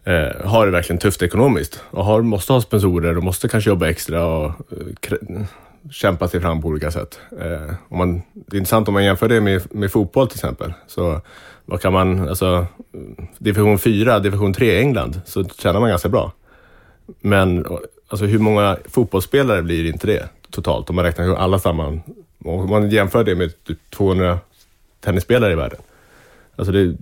[0.04, 3.90] eh, har det verkligen tufft ekonomiskt och har, måste ha sponsorer och måste kanske jobba
[3.90, 5.42] extra och eh,
[5.90, 7.20] kämpa sig fram på olika sätt.
[7.40, 10.74] Eh, om man, det är intressant om man jämför det med, med fotboll till exempel.
[10.88, 11.22] Så
[11.66, 12.66] vad kan man, alltså
[13.38, 16.32] division 4, division 3 i England, så tjänar man ganska bra.
[17.22, 17.66] Men
[18.08, 20.90] alltså, hur många fotbollsspelare blir inte det totalt?
[20.90, 22.02] Om man räknar alla samman.
[22.46, 24.40] Om man jämför det med typ 200
[25.00, 25.80] tennisspelare i världen.
[26.56, 26.96] Alltså det,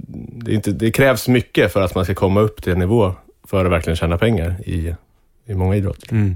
[0.45, 3.13] det, inte, det krävs mycket för att man ska komma upp till en nivå
[3.43, 4.95] för att verkligen tjäna pengar i,
[5.45, 6.11] i många idrotter.
[6.11, 6.35] Mm.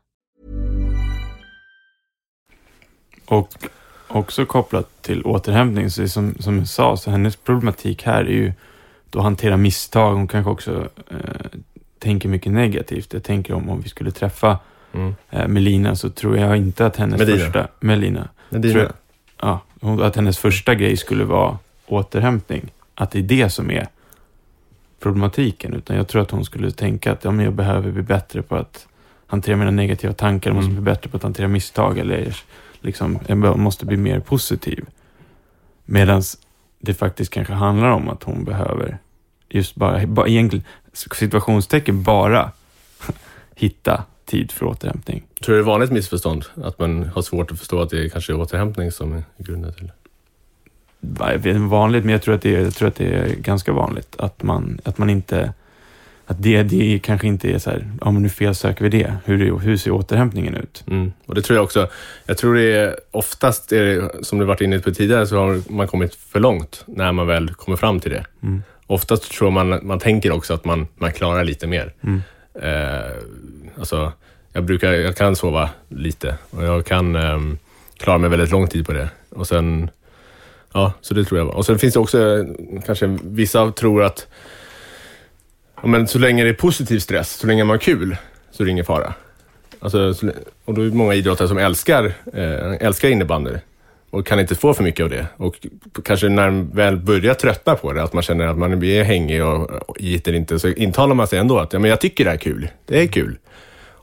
[3.26, 3.68] Och
[4.08, 8.24] också kopplat till återhämtning, så är det som, som jag sa, så hennes problematik här
[8.24, 8.52] är ju
[9.14, 10.14] att hantera misstag.
[10.14, 11.58] Hon kanske också eh,
[11.98, 13.12] tänker mycket negativt.
[13.12, 14.58] Jag tänker om, om vi skulle träffa
[14.92, 15.14] Mm.
[15.30, 17.38] eh, Melina så tror jag inte att hennes Medina.
[17.38, 17.68] första...
[17.80, 18.28] Melina.
[18.50, 18.72] Medina.
[18.72, 18.92] Tror jag-
[19.40, 22.70] Ja, hon- att hennes första grej skulle vara återhämtning.
[22.94, 23.86] Att det är det som är
[25.00, 25.74] problematiken.
[25.74, 28.56] Utan jag tror att hon skulle tänka att ja, men jag behöver bli bättre på
[28.56, 28.86] att
[29.26, 30.50] hantera mina negativa tankar.
[30.50, 30.82] Jag måste Mm.
[30.84, 31.98] bli bättre på att hantera misstag.
[31.98, 32.36] Eller
[32.80, 34.84] liksom, jag måste bli mer positiv.
[35.84, 36.22] Medan
[36.78, 38.98] det faktiskt kanske handlar om att hon behöver
[39.48, 42.50] just bara, bara egentligen, situationstecken, bara
[43.54, 45.22] hitta tid för återhämtning.
[45.44, 46.44] Tror du det är vanligt missförstånd?
[46.62, 49.86] Att man har svårt att förstå att det kanske är återhämtning som är grunden till
[49.86, 49.92] det?
[51.18, 53.34] Jag vet inte vanligt, men jag tror att det är, jag tror att det är
[53.34, 55.52] ganska vanligt att man, att man inte
[56.26, 59.14] att det, det kanske inte är så här, ja men nu felsöker vi det.
[59.24, 60.84] Hur, hur ser återhämtningen ut?
[60.86, 61.12] Mm.
[61.26, 61.88] Och det tror jag också.
[62.26, 65.72] Jag tror det är oftast, är det, som du varit inne på tidigare, så har
[65.72, 68.24] man kommit för långt när man väl kommer fram till det.
[68.42, 68.62] Mm.
[68.86, 71.92] Oftast tror man, man tänker också att man, man klarar lite mer.
[72.00, 72.22] Mm.
[72.62, 73.12] Eh,
[73.78, 74.12] alltså,
[74.52, 77.38] jag, brukar, jag kan sova lite och jag kan eh,
[77.96, 79.08] klara mig väldigt lång tid på det.
[79.30, 79.90] Och sen,
[80.72, 81.48] ja, så det tror jag.
[81.48, 82.46] Och sen finns det också,
[82.86, 84.26] kanske vissa tror att
[85.82, 88.16] Ja, men så länge det är positiv stress, så länge man har kul,
[88.50, 89.14] så är det ingen fara.
[89.80, 90.14] Alltså,
[90.64, 93.50] och då är det många idrottare som älskar, eh, älskar innebandy
[94.10, 95.26] och kan inte få för mycket av det.
[95.36, 95.66] Och
[96.04, 99.44] kanske när man väl börjar tröttna på det, att man känner att man blir hängig
[99.44, 102.36] och, och inte, så intalar man sig ändå att ja, men jag tycker det här
[102.36, 102.68] är kul.
[102.86, 103.38] Det är kul.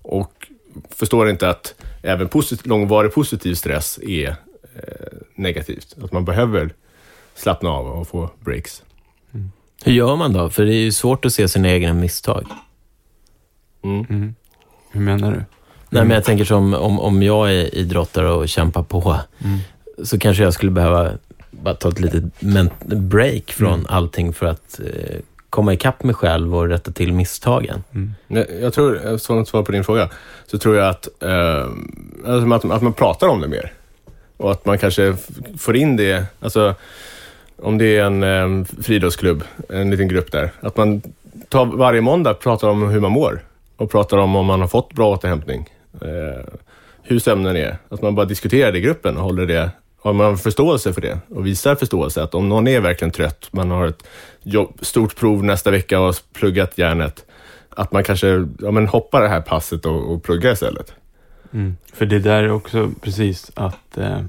[0.03, 0.47] Och
[0.89, 4.35] förstår inte att även posit långvarig positiv stress är eh,
[5.35, 5.95] negativt.
[6.03, 6.73] Att man behöver
[7.35, 8.83] slappna av och få breaks.
[9.85, 10.49] Hur gör man då?
[10.49, 12.45] För det är ju svårt att se sina egna misstag.
[13.83, 14.05] Mm.
[14.09, 14.35] Mm.
[14.91, 15.37] Hur menar du?
[15.89, 19.59] Nej, men jag tänker som om, om jag är idrottare och kämpar på, Mm.
[20.03, 21.11] så kanske jag skulle behöva
[21.51, 22.23] bara ta ett litet
[22.85, 23.85] break från Mm.
[23.89, 25.19] allting för att eh,
[25.53, 27.83] komma ikapp mig själv och rätta till misstagen.
[27.91, 28.13] Mm.
[28.61, 30.09] Jag, tror, som ett svar på din fråga,
[30.45, 31.67] så tror jag att, eh,
[32.27, 33.73] alltså att, att man pratar om det mer.
[34.37, 35.15] Och att man kanske
[35.57, 36.75] får in det, alltså
[37.61, 41.01] om det är en eh, friidrottsklubb, en liten grupp där, att man
[41.49, 43.43] tar varje måndag pratar om hur man mår
[43.77, 45.69] och pratar om om man har fått bra återhämtning.
[46.01, 46.45] Eh,
[47.03, 47.77] hur sömnen är.
[47.89, 49.71] Att man bara diskuterar det i gruppen och håller det,
[50.03, 53.71] har man förståelse för det och visar förståelse att om någon är verkligen trött, man
[53.71, 54.03] har ett
[54.43, 57.25] jobb, stort prov nästa vecka och har pluggat järnet,
[57.69, 60.93] att man kanske ja, men hoppar det här passet och, och pluggar istället.
[61.53, 61.77] Mm.
[61.93, 64.19] För det där är också precis att eh,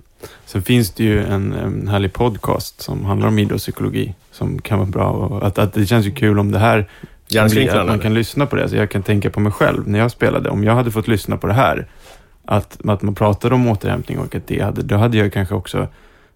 [0.44, 4.88] sen finns det ju en, en härlig podcast som handlar om idrottspsykologi som kan vara
[4.88, 5.10] bra.
[5.10, 6.88] Och att, att det känns ju kul om det här
[7.80, 8.68] att man kan lyssna på det.
[8.68, 10.50] Så jag kan tänka på mig själv när jag spelade.
[10.50, 11.86] Om jag hade fått lyssna på det här,
[12.44, 15.88] att, att man pratade om återhämtning och att det hade, då hade jag kanske också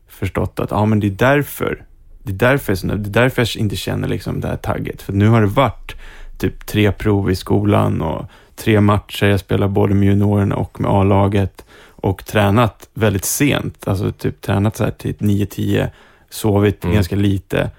[0.08, 1.84] förstått att ja, men det är därför
[2.22, 5.02] det är därför, jag, det är därför jag inte känner liksom det här tagget.
[5.02, 5.96] För nu har det varit
[6.38, 9.26] typ tre prov i skolan och tre matcher.
[9.26, 13.88] Jag spelar både med juniorerna och med A-laget och tränat väldigt sent.
[13.88, 15.88] Alltså typ tränat så här till 9-10,
[16.30, 16.94] sovit Mm.
[16.94, 17.70] ganska lite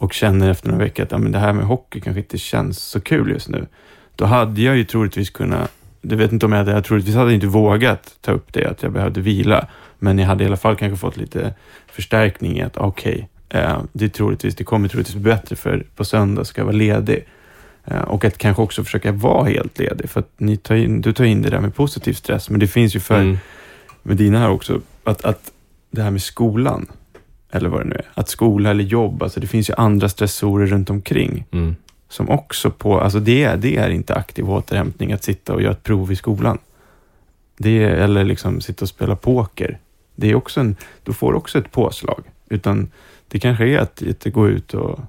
[0.00, 2.78] och känner efter några veckor att ja, men det här med hockey kanske inte känns
[2.78, 3.66] så kul just nu.
[4.16, 7.34] Då hade jag ju troligtvis kunnat, det vet inte om jag hade, jag troligtvis hade
[7.34, 9.66] inte vågat ta upp det, att jag behövde vila.
[9.98, 11.54] Men jag hade i alla fall kanske fått lite
[11.92, 16.44] förstärkning i att okej, eh, det, troligtvis, det kommer troligtvis bli bättre för på söndag
[16.44, 17.24] ska jag vara ledig.
[17.84, 20.10] Eh, och att kanske också försöka vara helt ledig.
[20.10, 22.96] För att tar in, du tar in det där med positiv stress, men det finns
[22.96, 23.38] ju för Mm.
[24.02, 25.52] med dina här också, att, att
[25.90, 26.86] det här med skolan,
[27.52, 30.66] eller vad det nu är, att skola eller jobb, alltså det finns ju andra stressorer
[30.66, 31.76] runt omkring Mm.
[32.08, 35.72] Som också på, alltså det, är- det är inte aktiv återhämtning att sitta och göra
[35.72, 36.58] ett prov i skolan.
[37.56, 39.78] Det är, eller liksom sitta och spela poker.
[40.16, 42.90] Det är också en, du får också ett påslag, utan
[43.28, 45.00] det kanske är att, att gå ut och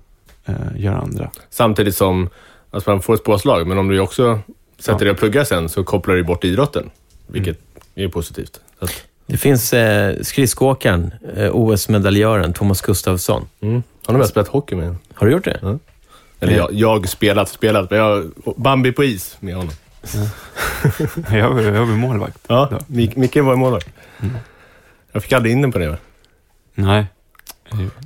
[0.45, 1.29] eh, göra andra.
[1.49, 2.29] Samtidigt som
[2.71, 4.39] alltså man får ett påslag, men om du också
[4.79, 4.97] sätter Ja.
[4.99, 6.89] dig och pluggar sen så kopplar du bort idrotten,
[7.27, 7.59] vilket
[7.95, 8.59] är positivt.
[8.79, 13.47] Så att, Det finns eh, skridskoåkaren, eh, OS-medaljören Thomas Gustafsson.
[13.61, 13.83] mm.
[14.05, 15.79] Han har väl spelat hockey med Har du gjort det?
[16.39, 19.73] Eller jag, jag spelat, spelat, men jag Bambi på is med honom.
[21.31, 22.37] Jag, var- jag var målvakt.
[22.47, 22.79] Ja.
[22.87, 23.89] Mik Micke var målvakt.
[25.11, 25.89] Jag fick aldrig in den på det.
[25.89, 25.97] Va?
[26.75, 27.05] Nej.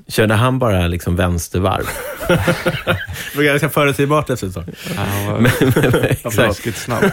[0.07, 1.83] Körde han bara liksom vänstervarv?
[2.27, 4.65] Det var ganska förutsägbart tag.
[4.95, 5.47] Han var
[6.09, 6.35] Exakt.
[6.37, 7.03] läskigt snabb.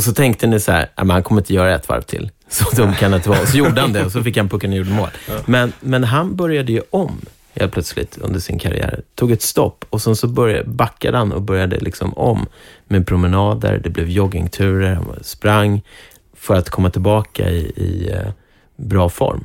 [0.00, 2.30] Och så tänkte ni så här, "Ja, men han kommer inte göra ett varv till.
[2.48, 3.46] Så dum kan det inte vara.
[3.46, 5.08] Så gjorde han det och så fick han pucken och gjorde mål.
[5.46, 7.20] Men, men han började ju om
[7.54, 9.02] helt plötsligt under sin karriär.
[9.14, 12.46] Tog ett stopp och sen så började, backade han och började liksom om
[12.88, 15.82] med promenader, det blev joggingturer, han sprang
[16.36, 18.32] för att komma tillbaka i, i eh,
[18.76, 19.44] bra form.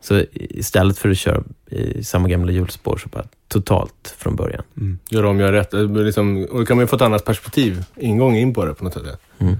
[0.00, 4.62] Så istället för att köra i samma gamla hjulspår så bara totalt från början.
[5.08, 5.70] Gör om, gör rätt.
[5.70, 8.74] Blir Liksom, och då kan man ju få ett annat perspektiv, ingång in på det
[8.74, 9.02] på något sätt.
[9.38, 9.56] Mm.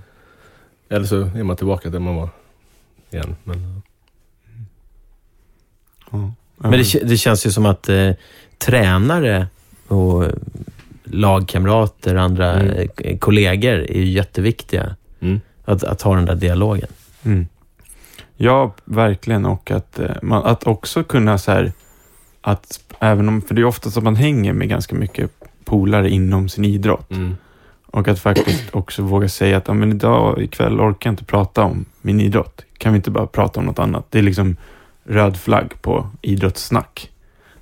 [0.89, 2.29] Eller så är man tillbaka där man var
[3.11, 3.37] igen.
[3.45, 3.83] Men,
[6.11, 6.33] Ja.
[6.57, 8.11] Men det, det känns ju som att eh,
[8.59, 9.47] tränare
[9.89, 10.25] och
[11.05, 12.89] lagkamrater, andra Mm.
[12.97, 14.97] eh, kollegor är ju jätteviktiga.
[15.21, 15.41] mm.
[15.65, 16.89] Att, att ha den där dialogen.
[17.23, 17.47] Mm.
[18.37, 19.47] Ja, verkligen.
[19.47, 21.73] Och att, eh, man, att också kunna så här,
[22.41, 25.31] att även om, för det är ofta så att man hänger med ganska mycket
[25.65, 27.11] polare inom sin idrott.
[27.11, 27.37] Mm.
[27.95, 31.63] Och att faktiskt också våga säga att ja, men idag, ikväll orkar jag inte prata
[31.63, 32.65] om min idrott.
[32.79, 34.07] Kan vi inte bara prata om något annat?
[34.11, 34.57] Det är liksom
[35.05, 37.11] röd flagg på idrottssnack.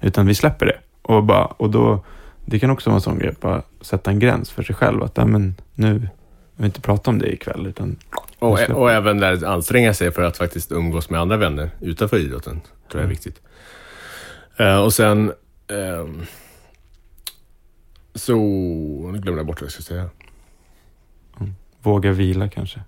[0.01, 0.79] Utan vi släpper det.
[1.03, 2.05] Och, bara, och då,
[2.45, 5.03] det kan också vara en sån grej, bara sätta en gräns för sig själv.
[5.03, 6.09] Att ja, men nu,
[6.57, 7.67] vill inte prata om det ikväll.
[7.67, 7.97] Utan
[8.39, 12.61] Och, och även där anstränga sig för att faktiskt umgås med andra vänner utanför idrotten.
[12.91, 13.41] tror jag är viktigt.
[14.57, 15.33] Eh, och sen...
[15.69, 16.27] ehm,
[18.15, 18.37] så...
[19.13, 20.11] Nu glömde jag bort vad jag skulle säga.
[21.83, 22.81] våga vila kanske.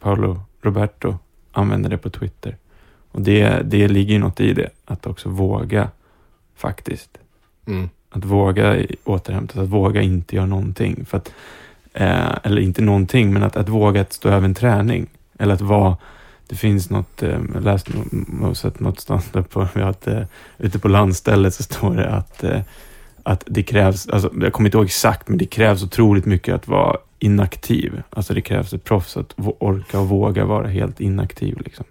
[0.00, 1.18] Paolo Roberto
[1.52, 2.56] använder det på Twitter.
[3.10, 5.90] Och det, det ligger ju något i det, att också våga
[6.56, 7.18] faktiskt.
[7.66, 7.88] Mm.
[8.10, 11.04] Att våga återhämta sig, att våga inte göra någonting.
[11.04, 11.32] För att,
[11.92, 15.06] eh, eller inte någonting, men att, att våga att stå över en träning.
[15.38, 15.96] Eller att vara,
[16.46, 17.92] det finns något, eh, jag läste
[18.42, 20.22] och sett någonstans där på, att, eh,
[20.58, 22.60] ute på landstället så står det att, eh,
[23.26, 26.68] att det krävs, alltså, jag kommer inte ihåg exakt, men det krävs otroligt mycket att
[26.68, 28.02] vara inaktiv.
[28.10, 31.60] Alltså det krävs ett proffs att orka och våga vara helt inaktiv.
[31.64, 31.84] Liksom.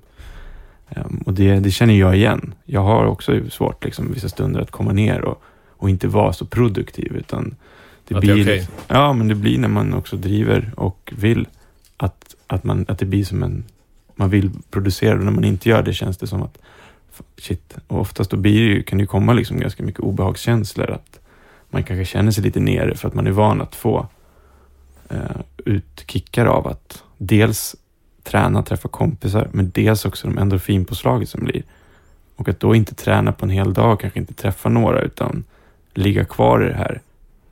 [0.90, 2.54] Ehm, och det, det känner jag igen.
[2.66, 6.46] Jag har också svårt liksom, vissa stunder att komma ner och, och inte vara så
[6.46, 7.16] produktiv.
[7.16, 7.56] Utan
[8.08, 8.68] det Att det är blir, okej.
[8.88, 11.48] Ja, men det blir när man också driver och vill
[11.98, 13.64] att, att, man, att det blir som en...
[14.16, 16.58] Man vill producera och när man inte gör det känns det som att
[17.38, 17.76] shit.
[17.88, 20.92] Och oftast då blir det ju, kan det komma liksom ganska mycket obehagskänslor.
[20.92, 21.20] Att
[21.74, 24.07] man kanske känner sig lite nere för att man är van att få
[25.09, 25.17] eh,
[25.65, 27.76] ut kickar av att dels
[28.24, 31.63] träna, träffa kompisar, men dels också de endorfinpåslaget som blir.
[32.36, 35.43] Och att då inte träna på en hel dag, kanske inte träffa några, utan
[35.93, 37.01] ligga kvar i det här.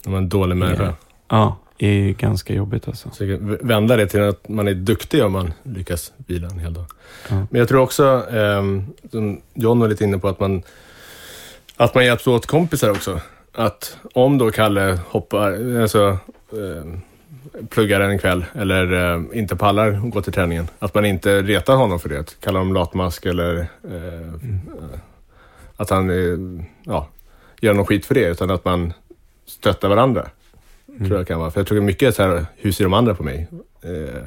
[0.05, 0.83] Om man är en dålig människa.
[0.83, 0.95] Ja.
[1.27, 3.09] Ja, är ganska jobbigt alltså.
[3.11, 6.85] Så vända det till att man är duktig om man lyckas vila en hel dag.
[7.29, 7.47] Ja.
[7.49, 10.63] Men jag tror också, ehm, som John var lite inne på, att man,
[11.77, 13.21] att man hjälps åt kompisar också.
[13.53, 16.17] Att om då Kalle hoppar, alltså
[16.53, 17.01] ehm,
[17.69, 21.75] pluggar en kväll eller ehm, inte pallar att gå till träningen, att man inte retar
[21.75, 22.19] honom för det.
[22.19, 24.33] Att kalla honom latmask eller eh,
[25.75, 27.07] att han eh, ja,
[27.61, 28.93] gör någon skit för det, utan att man
[29.45, 30.27] stöttar varandra.
[30.97, 31.51] Tror jag kan vara.
[31.51, 33.47] För jag tror mycket är så här, hur ser de andra på mig?
[33.81, 34.21] Eh,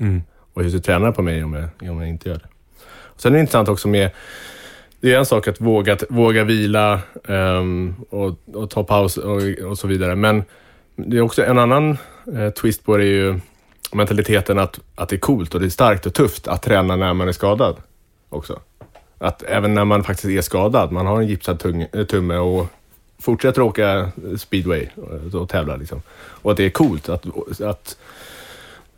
[0.00, 0.22] Mm.
[0.52, 2.48] och hur ser tränare på mig om jag, om jag inte gör det?
[2.84, 4.10] Och sen är det intressant också med,
[5.00, 9.78] det är en sak att våga, våga vila um, och, och ta paus och, och
[9.78, 10.16] så vidare.
[10.16, 10.44] Men
[10.96, 11.98] det är också en annan
[12.36, 13.40] eh, twist på det är ju
[13.92, 17.14] mentaliteten att, att det är coolt och det är starkt och tufft att träna när
[17.14, 17.76] man är skadad
[18.28, 18.60] också.
[19.18, 22.66] Att även när man faktiskt är skadad, man har en gipsad tung, eh, tumme och
[23.18, 25.76] fortsätter åka speedway och, och tävla.
[25.76, 26.02] Liksom.
[26.12, 27.26] Och att det är coolt att,
[27.60, 27.96] att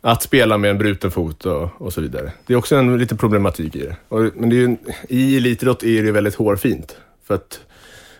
[0.05, 2.31] att spela med en bruten fot och, och så vidare.
[2.45, 3.95] Det är också en liten problematik i det.
[4.07, 4.77] Och, men det är ju,
[5.09, 6.97] i elitidrott är det väldigt hårfint.
[7.23, 7.59] För att,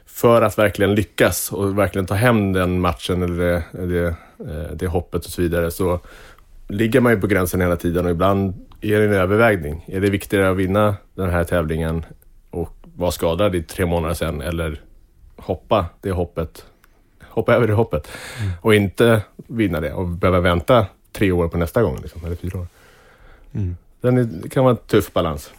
[0.05, 4.07] för att verkligen lyckas och verkligen ta hem den matchen eller det, det,
[4.39, 5.99] eh, det hoppet och så vidare så
[6.67, 9.85] ligger man ju på gränsen hela tiden och ibland är det en övervägning.
[9.87, 12.05] Är det viktigare att vinna den här tävlingen
[12.49, 14.81] och vara skadad i tre månader sedan eller
[15.35, 16.65] hoppa det hoppet,
[17.23, 18.07] hoppa över det hoppet
[18.61, 22.59] och inte vinna det och behöva vänta tre år på nästa gång, liksom, eller fyra
[22.59, 22.67] år.
[23.53, 23.77] Mm.
[24.01, 25.51] Den kan vara en tuff balans.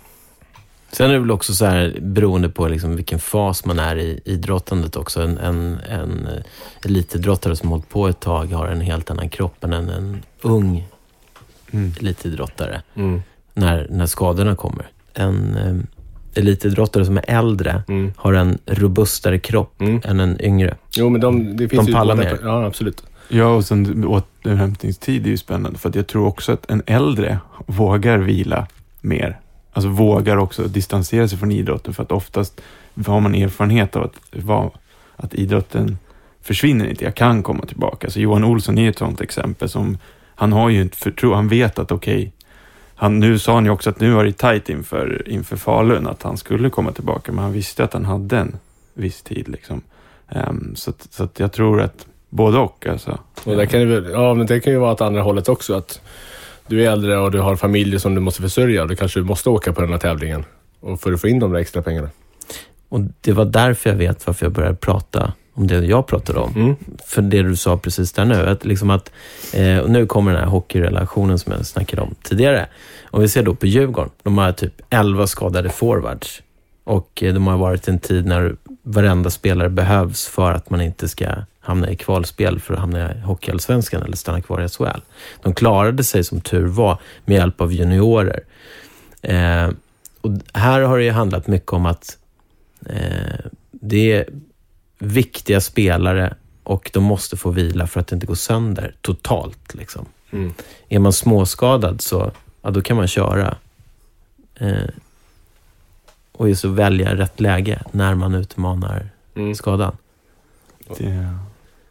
[0.93, 4.21] Sen är det väl också så här, beroende på liksom vilken fas man är i
[4.25, 5.23] idrottandet också.
[5.23, 6.43] En, en, en eh,
[6.85, 10.87] elitidrottare som hållit på ett tag har en helt annan kropp än en, en ung
[11.73, 11.93] Mm.
[12.01, 12.83] elitidrottare
[13.55, 14.87] när, när skadorna kommer.
[15.15, 18.13] En eh, elitidrottare som är äldre Mm.
[18.17, 20.01] har en robustare kropp Mm.
[20.05, 20.77] än en yngre.
[20.97, 22.39] Jo, men de, det finns De pallar mer.
[22.43, 23.03] Ja, absolut.
[23.29, 27.39] Ja, och sen återhämtningstid är ju spännande för att jag tror också att en äldre
[27.67, 28.67] vågar vila
[29.01, 29.39] mer.
[29.73, 32.61] Alltså vågar också distansera sig från idrotten för att oftast
[33.07, 34.75] har man erfarenhet av att,
[35.17, 35.99] att idrotten
[36.43, 37.05] försvinner inte.
[37.05, 38.11] Jag kan komma tillbaka.
[38.11, 39.99] Så Johan Olsson är ju ett sådant exempel som
[40.35, 42.33] han har ju inte förtro, han vet att okej,
[42.95, 46.23] han, nu sa han ju också att nu var det tajt inför, inför Falun, att
[46.23, 48.57] han skulle komma tillbaka, men han visste att han hade en
[48.95, 49.49] viss tid.
[49.49, 49.81] Liksom.
[50.29, 52.87] Um, så att, så att jag tror att både och.
[52.87, 53.19] Alltså.
[53.45, 55.75] Och det kan ju, väl- ja, men det kan ju vara åt andra hållet också.
[55.75, 56.01] Att
[56.67, 58.83] du är äldre och du har familj som du måste försörja.
[58.83, 60.45] och Då kanske du måste åka på den här tävlingen.
[60.81, 62.09] Och för att få in de där extra pengarna.
[62.89, 66.53] Och det var därför jag vet varför jag började prata om det jag pratade om.
[66.57, 66.77] Mm.
[67.07, 68.47] För det du sa precis där nu.
[68.47, 69.13] Att liksom att,
[69.53, 72.67] eh, och nu kommer den här hockeyrelationen som jag snackade om tidigare.
[73.11, 74.11] Om vi ser då på Djurgården.
[74.23, 76.43] De har typ 11 skadade forwards.
[76.85, 81.09] Och eh, de har varit en tid när varenda spelare behövs för att man inte
[81.09, 81.27] ska
[81.65, 85.01] hamna i kvalspel för att hamna i Hockeyallsvenskan eller stanna kvar i SHL.
[85.43, 88.41] De klarade sig som tur var med hjälp av juniorer.
[89.23, 89.71] Eh,
[90.21, 92.19] och här har det ju handlat mycket om att
[92.87, 94.29] eh, det är
[94.99, 99.75] viktiga spelare och de måste få vila för att det inte går sönder totalt.
[99.75, 100.07] Liksom.
[100.31, 100.55] Mm.
[100.89, 103.57] Är man småskadad så ja, då kan man köra.
[104.55, 104.89] Eh,
[106.33, 109.55] och just att välja rätt läge när man utmanar Mm.
[109.55, 109.97] skadan.
[110.99, 111.35] Det,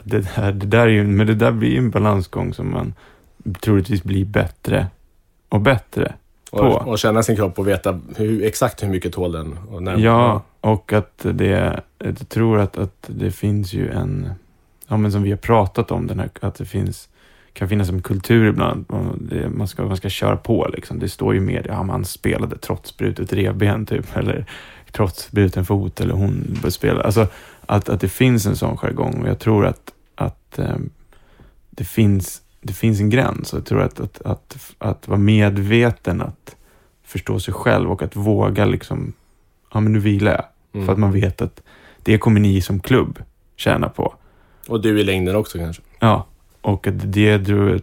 [0.03, 2.93] det, där, det där är ju, men det där blir ju en balansgång som man
[3.59, 4.87] troligtvis blir bättre
[5.49, 6.13] och bättre
[6.51, 6.57] på.
[6.59, 9.57] Och, och känna sin kropp och veta hur, exakt hur mycket tål den.
[9.71, 14.29] Och när, Ja, och att det, jag tror att, att det finns ju en,
[14.87, 17.09] ja men som vi har pratat om, den här, att det finns,
[17.53, 18.85] kan finnas en kultur ibland,
[19.15, 20.99] det, man, ska, man ska köra på liksom.
[20.99, 24.45] Det står ju mer, ja man spelade trots brutet revben typ, eller
[24.91, 27.01] trots bruten fot, eller hon bör spela.
[27.01, 27.27] Alltså
[27.65, 30.89] att, att det finns en sån jargong och jag tror att, att ehm,
[31.69, 33.53] det, finns, det finns en gräns.
[33.53, 36.55] Jag tror att, att, att, att vara medveten, att
[37.03, 39.13] förstå sig själv och att våga liksom,
[39.73, 40.45] ja men nu vilar jag.
[40.73, 40.85] Mm.
[40.85, 41.61] För att man vet att
[42.03, 43.19] det kommer ni som klubb
[43.55, 44.13] tjäna på.
[44.67, 45.81] Och du i längden också kanske.
[45.99, 46.25] Ja,
[46.61, 47.81] och att det tror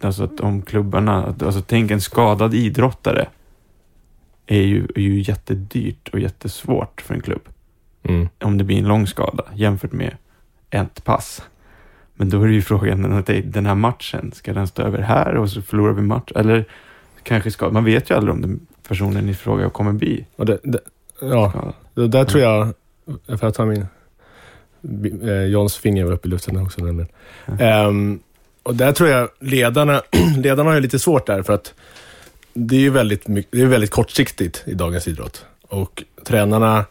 [0.00, 3.28] alltså att om klubbarna, alltså tänk en skadad idrottare
[4.46, 7.48] är ju, är ju jättedyrt och jättesvårt för en klubb.
[8.02, 8.28] Mm.
[8.38, 10.16] Om det blir en lång skada jämfört med
[10.70, 11.42] ett pass.
[12.14, 15.50] Men då är det ju frågan, den här matchen, ska den stå över här och
[15.50, 16.32] så förlorar vi match?
[16.34, 16.64] Eller
[17.22, 20.58] kanske ska, man vet ju aldrig om den personen i fråga kommer bli Och det,
[20.62, 20.78] det,
[21.20, 21.74] ja, skadad.
[21.94, 22.74] det där tror jag,
[23.38, 23.86] för att ta min...
[25.22, 27.10] Eh, Johns finger var uppe i luften också nämligen.
[27.58, 28.20] Ehm,
[28.62, 30.02] och där tror jag ledarna,
[30.36, 31.74] ledarna har ju lite svårt där för att
[32.54, 35.46] det är ju väldigt, det är väldigt kortsiktigt i dagens idrott.
[35.68, 36.84] Och tränarna,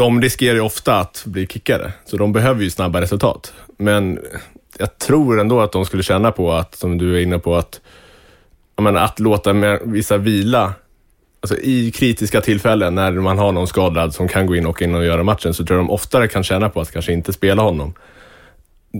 [0.00, 1.92] de riskerar ju ofta att bli kickade.
[2.04, 3.52] Så de behöver ju snabba resultat.
[3.76, 4.18] Men
[4.78, 7.80] jag tror ändå att de skulle känna på att, som du är inne på, att,
[8.80, 9.52] menar, att låta
[9.84, 10.74] vissa vila
[11.42, 14.94] Alltså i kritiska tillfällen när man har någon skadad som kan gå in och in
[14.94, 17.62] och göra matchen så tror jag de oftare kan känna på att kanske inte spela
[17.62, 17.94] honom.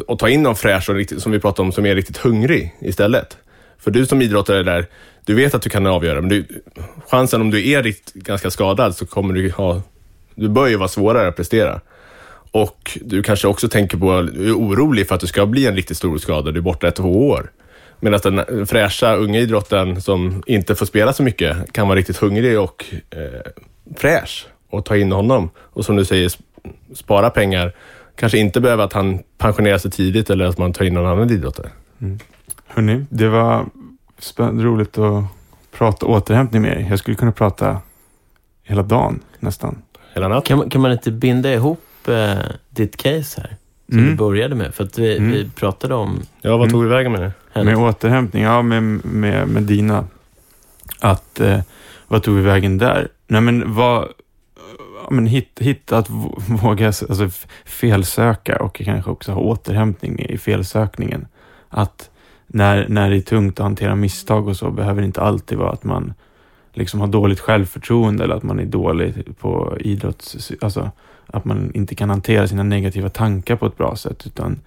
[0.06, 2.74] Och ta in någon fräsch och riktigt, som vi pratade om, som är riktigt hungrig
[2.80, 3.36] istället.
[3.78, 4.86] För du som idrottare där,
[5.26, 6.62] du vet att du kan avgöra, men du,
[7.08, 9.82] chansen om du är riktigt, ganska skadad så kommer du ha,
[10.40, 11.80] du bör ju vara svårare att prestera.
[12.50, 15.76] Och du kanske också tänker på, du är orolig för att du ska bli en
[15.76, 17.50] riktigt stor skada, du är borta ett, två år.
[18.00, 22.60] Medan den fräscha unga idrotten som inte får spela så mycket kan vara riktigt hungrig
[22.60, 23.52] och eh,
[23.96, 25.50] fräsch och ta in honom.
[25.56, 26.32] Och som du säger,
[26.94, 27.72] spara pengar.
[28.16, 31.30] Kanske inte behöva att han pensionerar sig tidigt eller att man tar in någon annan
[31.30, 31.70] idrottare.
[32.00, 32.18] Mm.
[32.66, 33.66] Hörni, det var
[34.38, 35.24] roligt att
[35.72, 36.86] prata återhämtning med er.
[36.90, 37.78] Jag skulle kunna prata
[38.62, 39.82] hela dagen nästan.
[40.14, 40.42] Hela natten.
[40.48, 42.38] Kan, man- kan man inte binda ihop eh,
[42.70, 43.56] ditt case här?
[43.88, 44.10] Som Mm.
[44.10, 44.74] du började med.
[44.74, 45.30] För att vi, Mm.
[45.32, 47.32] vi pratade om Ja, vad tog vi vägen med det?
[47.52, 47.64] henne.
[47.76, 50.04] Med återhämtning, ja med, med, med dina.
[51.00, 51.60] Att, eh,
[52.08, 53.08] vad tog vi vägen där?
[53.26, 54.08] Nej men vad,
[55.04, 56.06] ja, men hit, hitta att
[56.62, 57.30] våga alltså,
[57.64, 61.26] felsöka och kanske också ha återhämtning i felsökningen.
[61.68, 62.10] Att
[62.46, 65.70] när, när det är tungt att hantera misstag och så behöver det inte alltid vara
[65.70, 66.14] att man
[66.72, 70.52] liksom har dåligt självförtroende eller att man är dålig på idrotts...
[70.60, 70.90] Alltså
[71.32, 74.60] att man inte kan hantera sina negativa tankar på ett bra sätt utan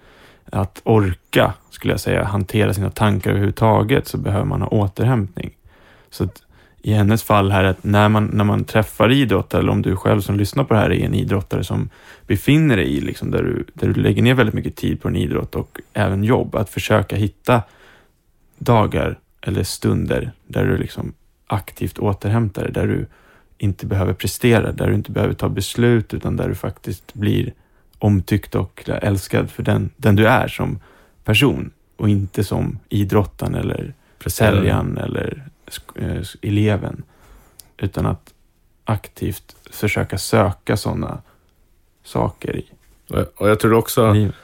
[0.50, 5.50] att orka, skulle jag säga, hantera sina tankar överhuvudtaget så behöver man ha återhämtning.
[6.10, 6.42] Så att
[6.82, 10.20] i hennes fall här, att när man, när man träffar idrottare, eller om du själv
[10.20, 11.90] som lyssnar på det här är en idrottare som
[12.26, 15.16] befinner dig i, liksom, där, du, där du lägger ner väldigt mycket tid på en
[15.16, 17.62] idrott och även jobb, att försöka hitta
[18.58, 21.12] dagar eller stunder där du liksom
[21.54, 23.06] aktivt återhämtar dig, där du
[23.58, 27.52] inte behöver prestera, där du inte behöver ta beslut, utan där du faktiskt blir
[27.98, 30.78] omtyckt och älskad för den, den du är som
[31.24, 33.94] person och inte som idrottaren eller
[34.26, 35.44] säljaren eller
[35.94, 37.02] eh, eleven.
[37.76, 38.34] Utan att
[38.84, 41.22] aktivt försöka söka sådana
[42.04, 42.64] saker i
[43.10, 44.34] Och- Och jag tror också livet.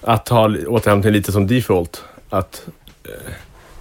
[0.00, 2.04] att ha återhämtning lite som default.
[2.30, 2.68] Att
[3.04, 3.32] eh,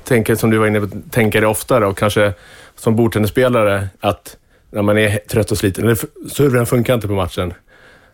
[0.03, 2.34] tänka, som du var inne på, tänka det oftare och kanske
[2.76, 4.38] som bordtennisspelare att
[4.69, 5.97] när man är trött och sliten, eller
[6.30, 7.53] servern funkar inte på matchen,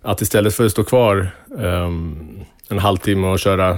[0.01, 2.39] att istället för att stå kvar ehm,
[2.69, 3.77] en halvtimme och köra eh,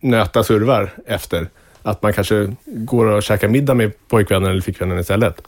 [0.00, 1.46] nöta servar efter,
[1.82, 5.42] att man kanske går och käkar middag med pojkvännen eller flickvännen istället.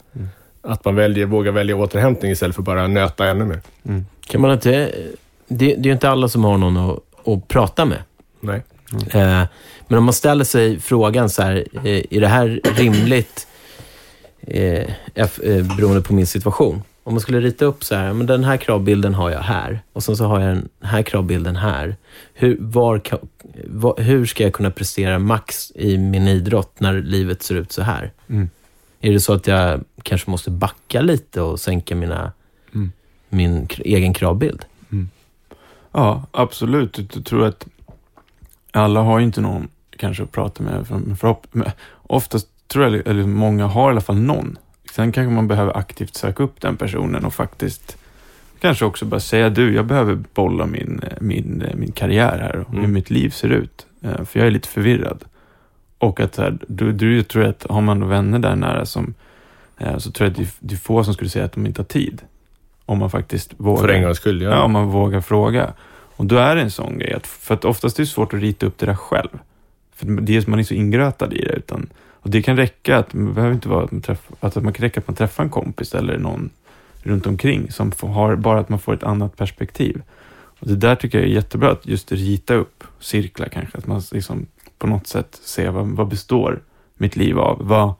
[0.62, 3.60] Att man väljer, vågar välja återhämtning istället för bara nöta ännu mer.
[4.26, 4.70] Kan man inte...
[5.48, 6.98] Det, det är ju inte alla som har någon att,
[7.28, 8.02] att prata med.
[8.40, 8.62] Nej.
[9.10, 9.42] Eh,
[9.88, 13.46] men om man ställer sig frågan så här, eh, är det här rimligt
[14.50, 16.82] eh, eh, beroende på min situation?
[17.02, 20.02] Om man skulle rita upp så här, men den här kravbilden har jag här och
[20.02, 21.96] sen så har jag den här kravbilden här.
[22.34, 23.28] Hur, var, ka-
[23.66, 27.82] va- hur ska jag kunna prestera max i min idrott när livet ser ut så
[27.82, 28.12] här?
[28.28, 28.50] Mm.
[29.00, 32.32] Är det så att jag kanske måste backa lite och sänka mina,
[32.74, 32.92] Mm.
[33.28, 34.64] min egen kravbild?
[35.92, 36.98] Ja, absolut.
[37.14, 37.66] Jag tror att
[38.72, 40.86] alla har ju inte någon kanske att prata med.
[41.18, 41.70] För, men
[42.06, 44.58] oftast tror jag, eller många har i alla fall någon.
[44.94, 47.96] Sen kanske man behöver aktivt söka upp den personen och faktiskt
[48.60, 52.78] kanske också bara säga du, jag behöver bolla min, min, min karriär här och hur
[52.78, 52.92] Mm.
[52.92, 53.86] mitt liv ser ut.
[54.02, 55.24] Eh, För jag är lite förvirrad.
[55.98, 59.14] Och att så här, du, du tror att har man vänner där nära som,
[59.78, 61.86] eh, så tror jag att det är få som skulle säga att de inte har
[61.86, 62.22] tid.
[62.86, 63.80] Om man faktiskt vågar.
[63.82, 64.50] För en gångs skull, ja.
[64.50, 65.72] Ja, om man vågar fråga.
[66.16, 68.40] Och då är det en sån grej, att, för att oftast är det svårt att
[68.40, 69.28] rita upp det där själv.
[69.94, 71.52] För det är, man är så ingrötad i det.
[71.52, 71.88] Utan,
[72.22, 75.00] och det kan räcka, att, behöver inte vara att man, träffar, att man kan räcka
[75.00, 76.50] att man träffar en kompis eller någon
[77.02, 80.02] runt omkring som får, har, bara att man får ett annat perspektiv.
[80.60, 83.78] Och det där tycker jag är jättebra, att just rita upp cirklar kanske.
[83.78, 84.46] Att man liksom
[84.78, 86.62] på något sätt ser vad, vad består
[86.94, 87.58] mitt liv av?
[87.60, 87.94] Vad,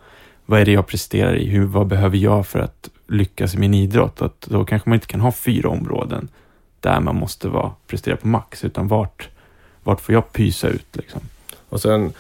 [0.47, 1.47] vad är det jag presterar i?
[1.47, 4.23] Hur, vad behöver jag för att lyckas i min idrott?
[4.23, 6.29] Att då kanske man inte kan ha fyra områden
[6.81, 9.29] där man måste vara, prestera på max, utan vart,
[9.83, 10.97] vart får jag pysa ut?
[10.97, 11.21] Liksom?
[11.69, 12.13] Och sen,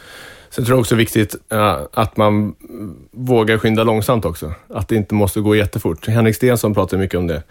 [0.50, 2.54] sen tror jag också det är viktigt eh, att man
[3.12, 4.54] vågar skynda långsamt också.
[4.68, 6.08] Att det inte måste gå jättefort.
[6.08, 7.42] Henrik Stensson pratar mycket om det.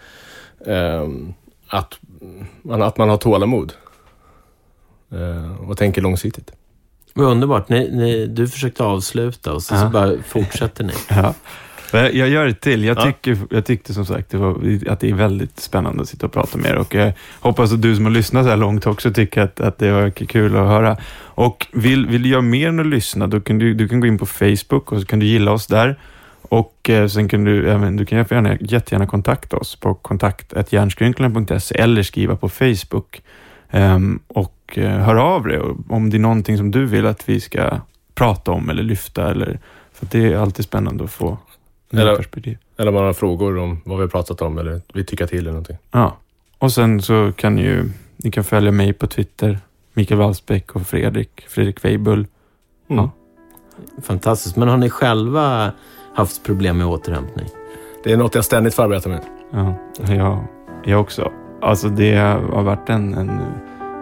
[0.66, 1.34] Ehm,
[1.68, 1.98] att,
[2.62, 3.72] man, att man har tålamod.
[5.12, 6.52] Eh, och tänker långsiktigt.
[7.14, 7.68] Underbart.
[7.68, 9.88] Ni, ni, du försökte avsluta och så, så Ja.
[9.90, 10.92] bara fortsätter ni.
[11.08, 11.34] Ja.
[11.92, 12.84] Jag gör det till.
[12.84, 13.02] Jag, Ja.
[13.02, 14.50] tycker, jag tyckte som sagt det var,
[14.88, 17.82] att det är väldigt spännande att sitta och prata med er och jag hoppas att
[17.82, 20.66] du som har lyssnat så här långt också tycker att, att det var kul att
[20.68, 20.96] höra.
[21.22, 24.06] Och vill, vill du göra mer än att lyssna, då kan du, du kan gå
[24.06, 25.96] in på Facebook och så kan du gilla oss där.
[26.42, 32.02] Och eh, sen kan du, även, du kan gärna, jättegärna kontakta oss på kontakt.hjärnskrynklarna.se eller
[32.02, 33.22] skriva på Facebook.
[33.70, 37.40] Ehm, och eh, hör av dig om det är någonting som du vill att vi
[37.40, 37.70] ska
[38.14, 39.30] prata om eller lyfta.
[39.30, 39.58] Eller,
[39.94, 41.38] för det är alltid spännande att få
[41.90, 42.58] Eller- perspektiv.
[42.76, 45.50] Eller man har frågor om vad vi har pratat om eller vill tycka till eller
[45.50, 45.76] någonting.
[45.90, 46.16] Ja.
[46.58, 49.58] Och sen så kan ni ju, ni kan följa mig på Twitter,
[49.94, 52.26] Mikael Wallsbäck och Fredrik, Fredrik Weibull.
[52.88, 53.04] Mm.
[53.04, 53.10] Ja.
[54.02, 54.56] Fantastiskt.
[54.56, 55.72] Men har ni själva
[56.14, 57.46] haft problem med återhämtning?
[58.04, 59.20] Det är något jag ständigt får arbeta med.
[59.52, 59.74] Ja,
[60.14, 60.44] jag,
[60.84, 61.32] jag också.
[61.60, 63.40] Alltså det har varit en, en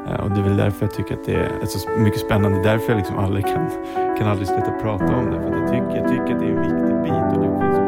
[0.09, 2.63] Eh, och det är väl därför jag tycker att det är så mycket spännande.
[2.63, 3.71] Därför jag liksom aldrig kan,
[4.19, 5.41] kan aldrig sluta prata om det.
[5.43, 7.88] För jag, tycker, jag tycker att det är en viktig bit och det finns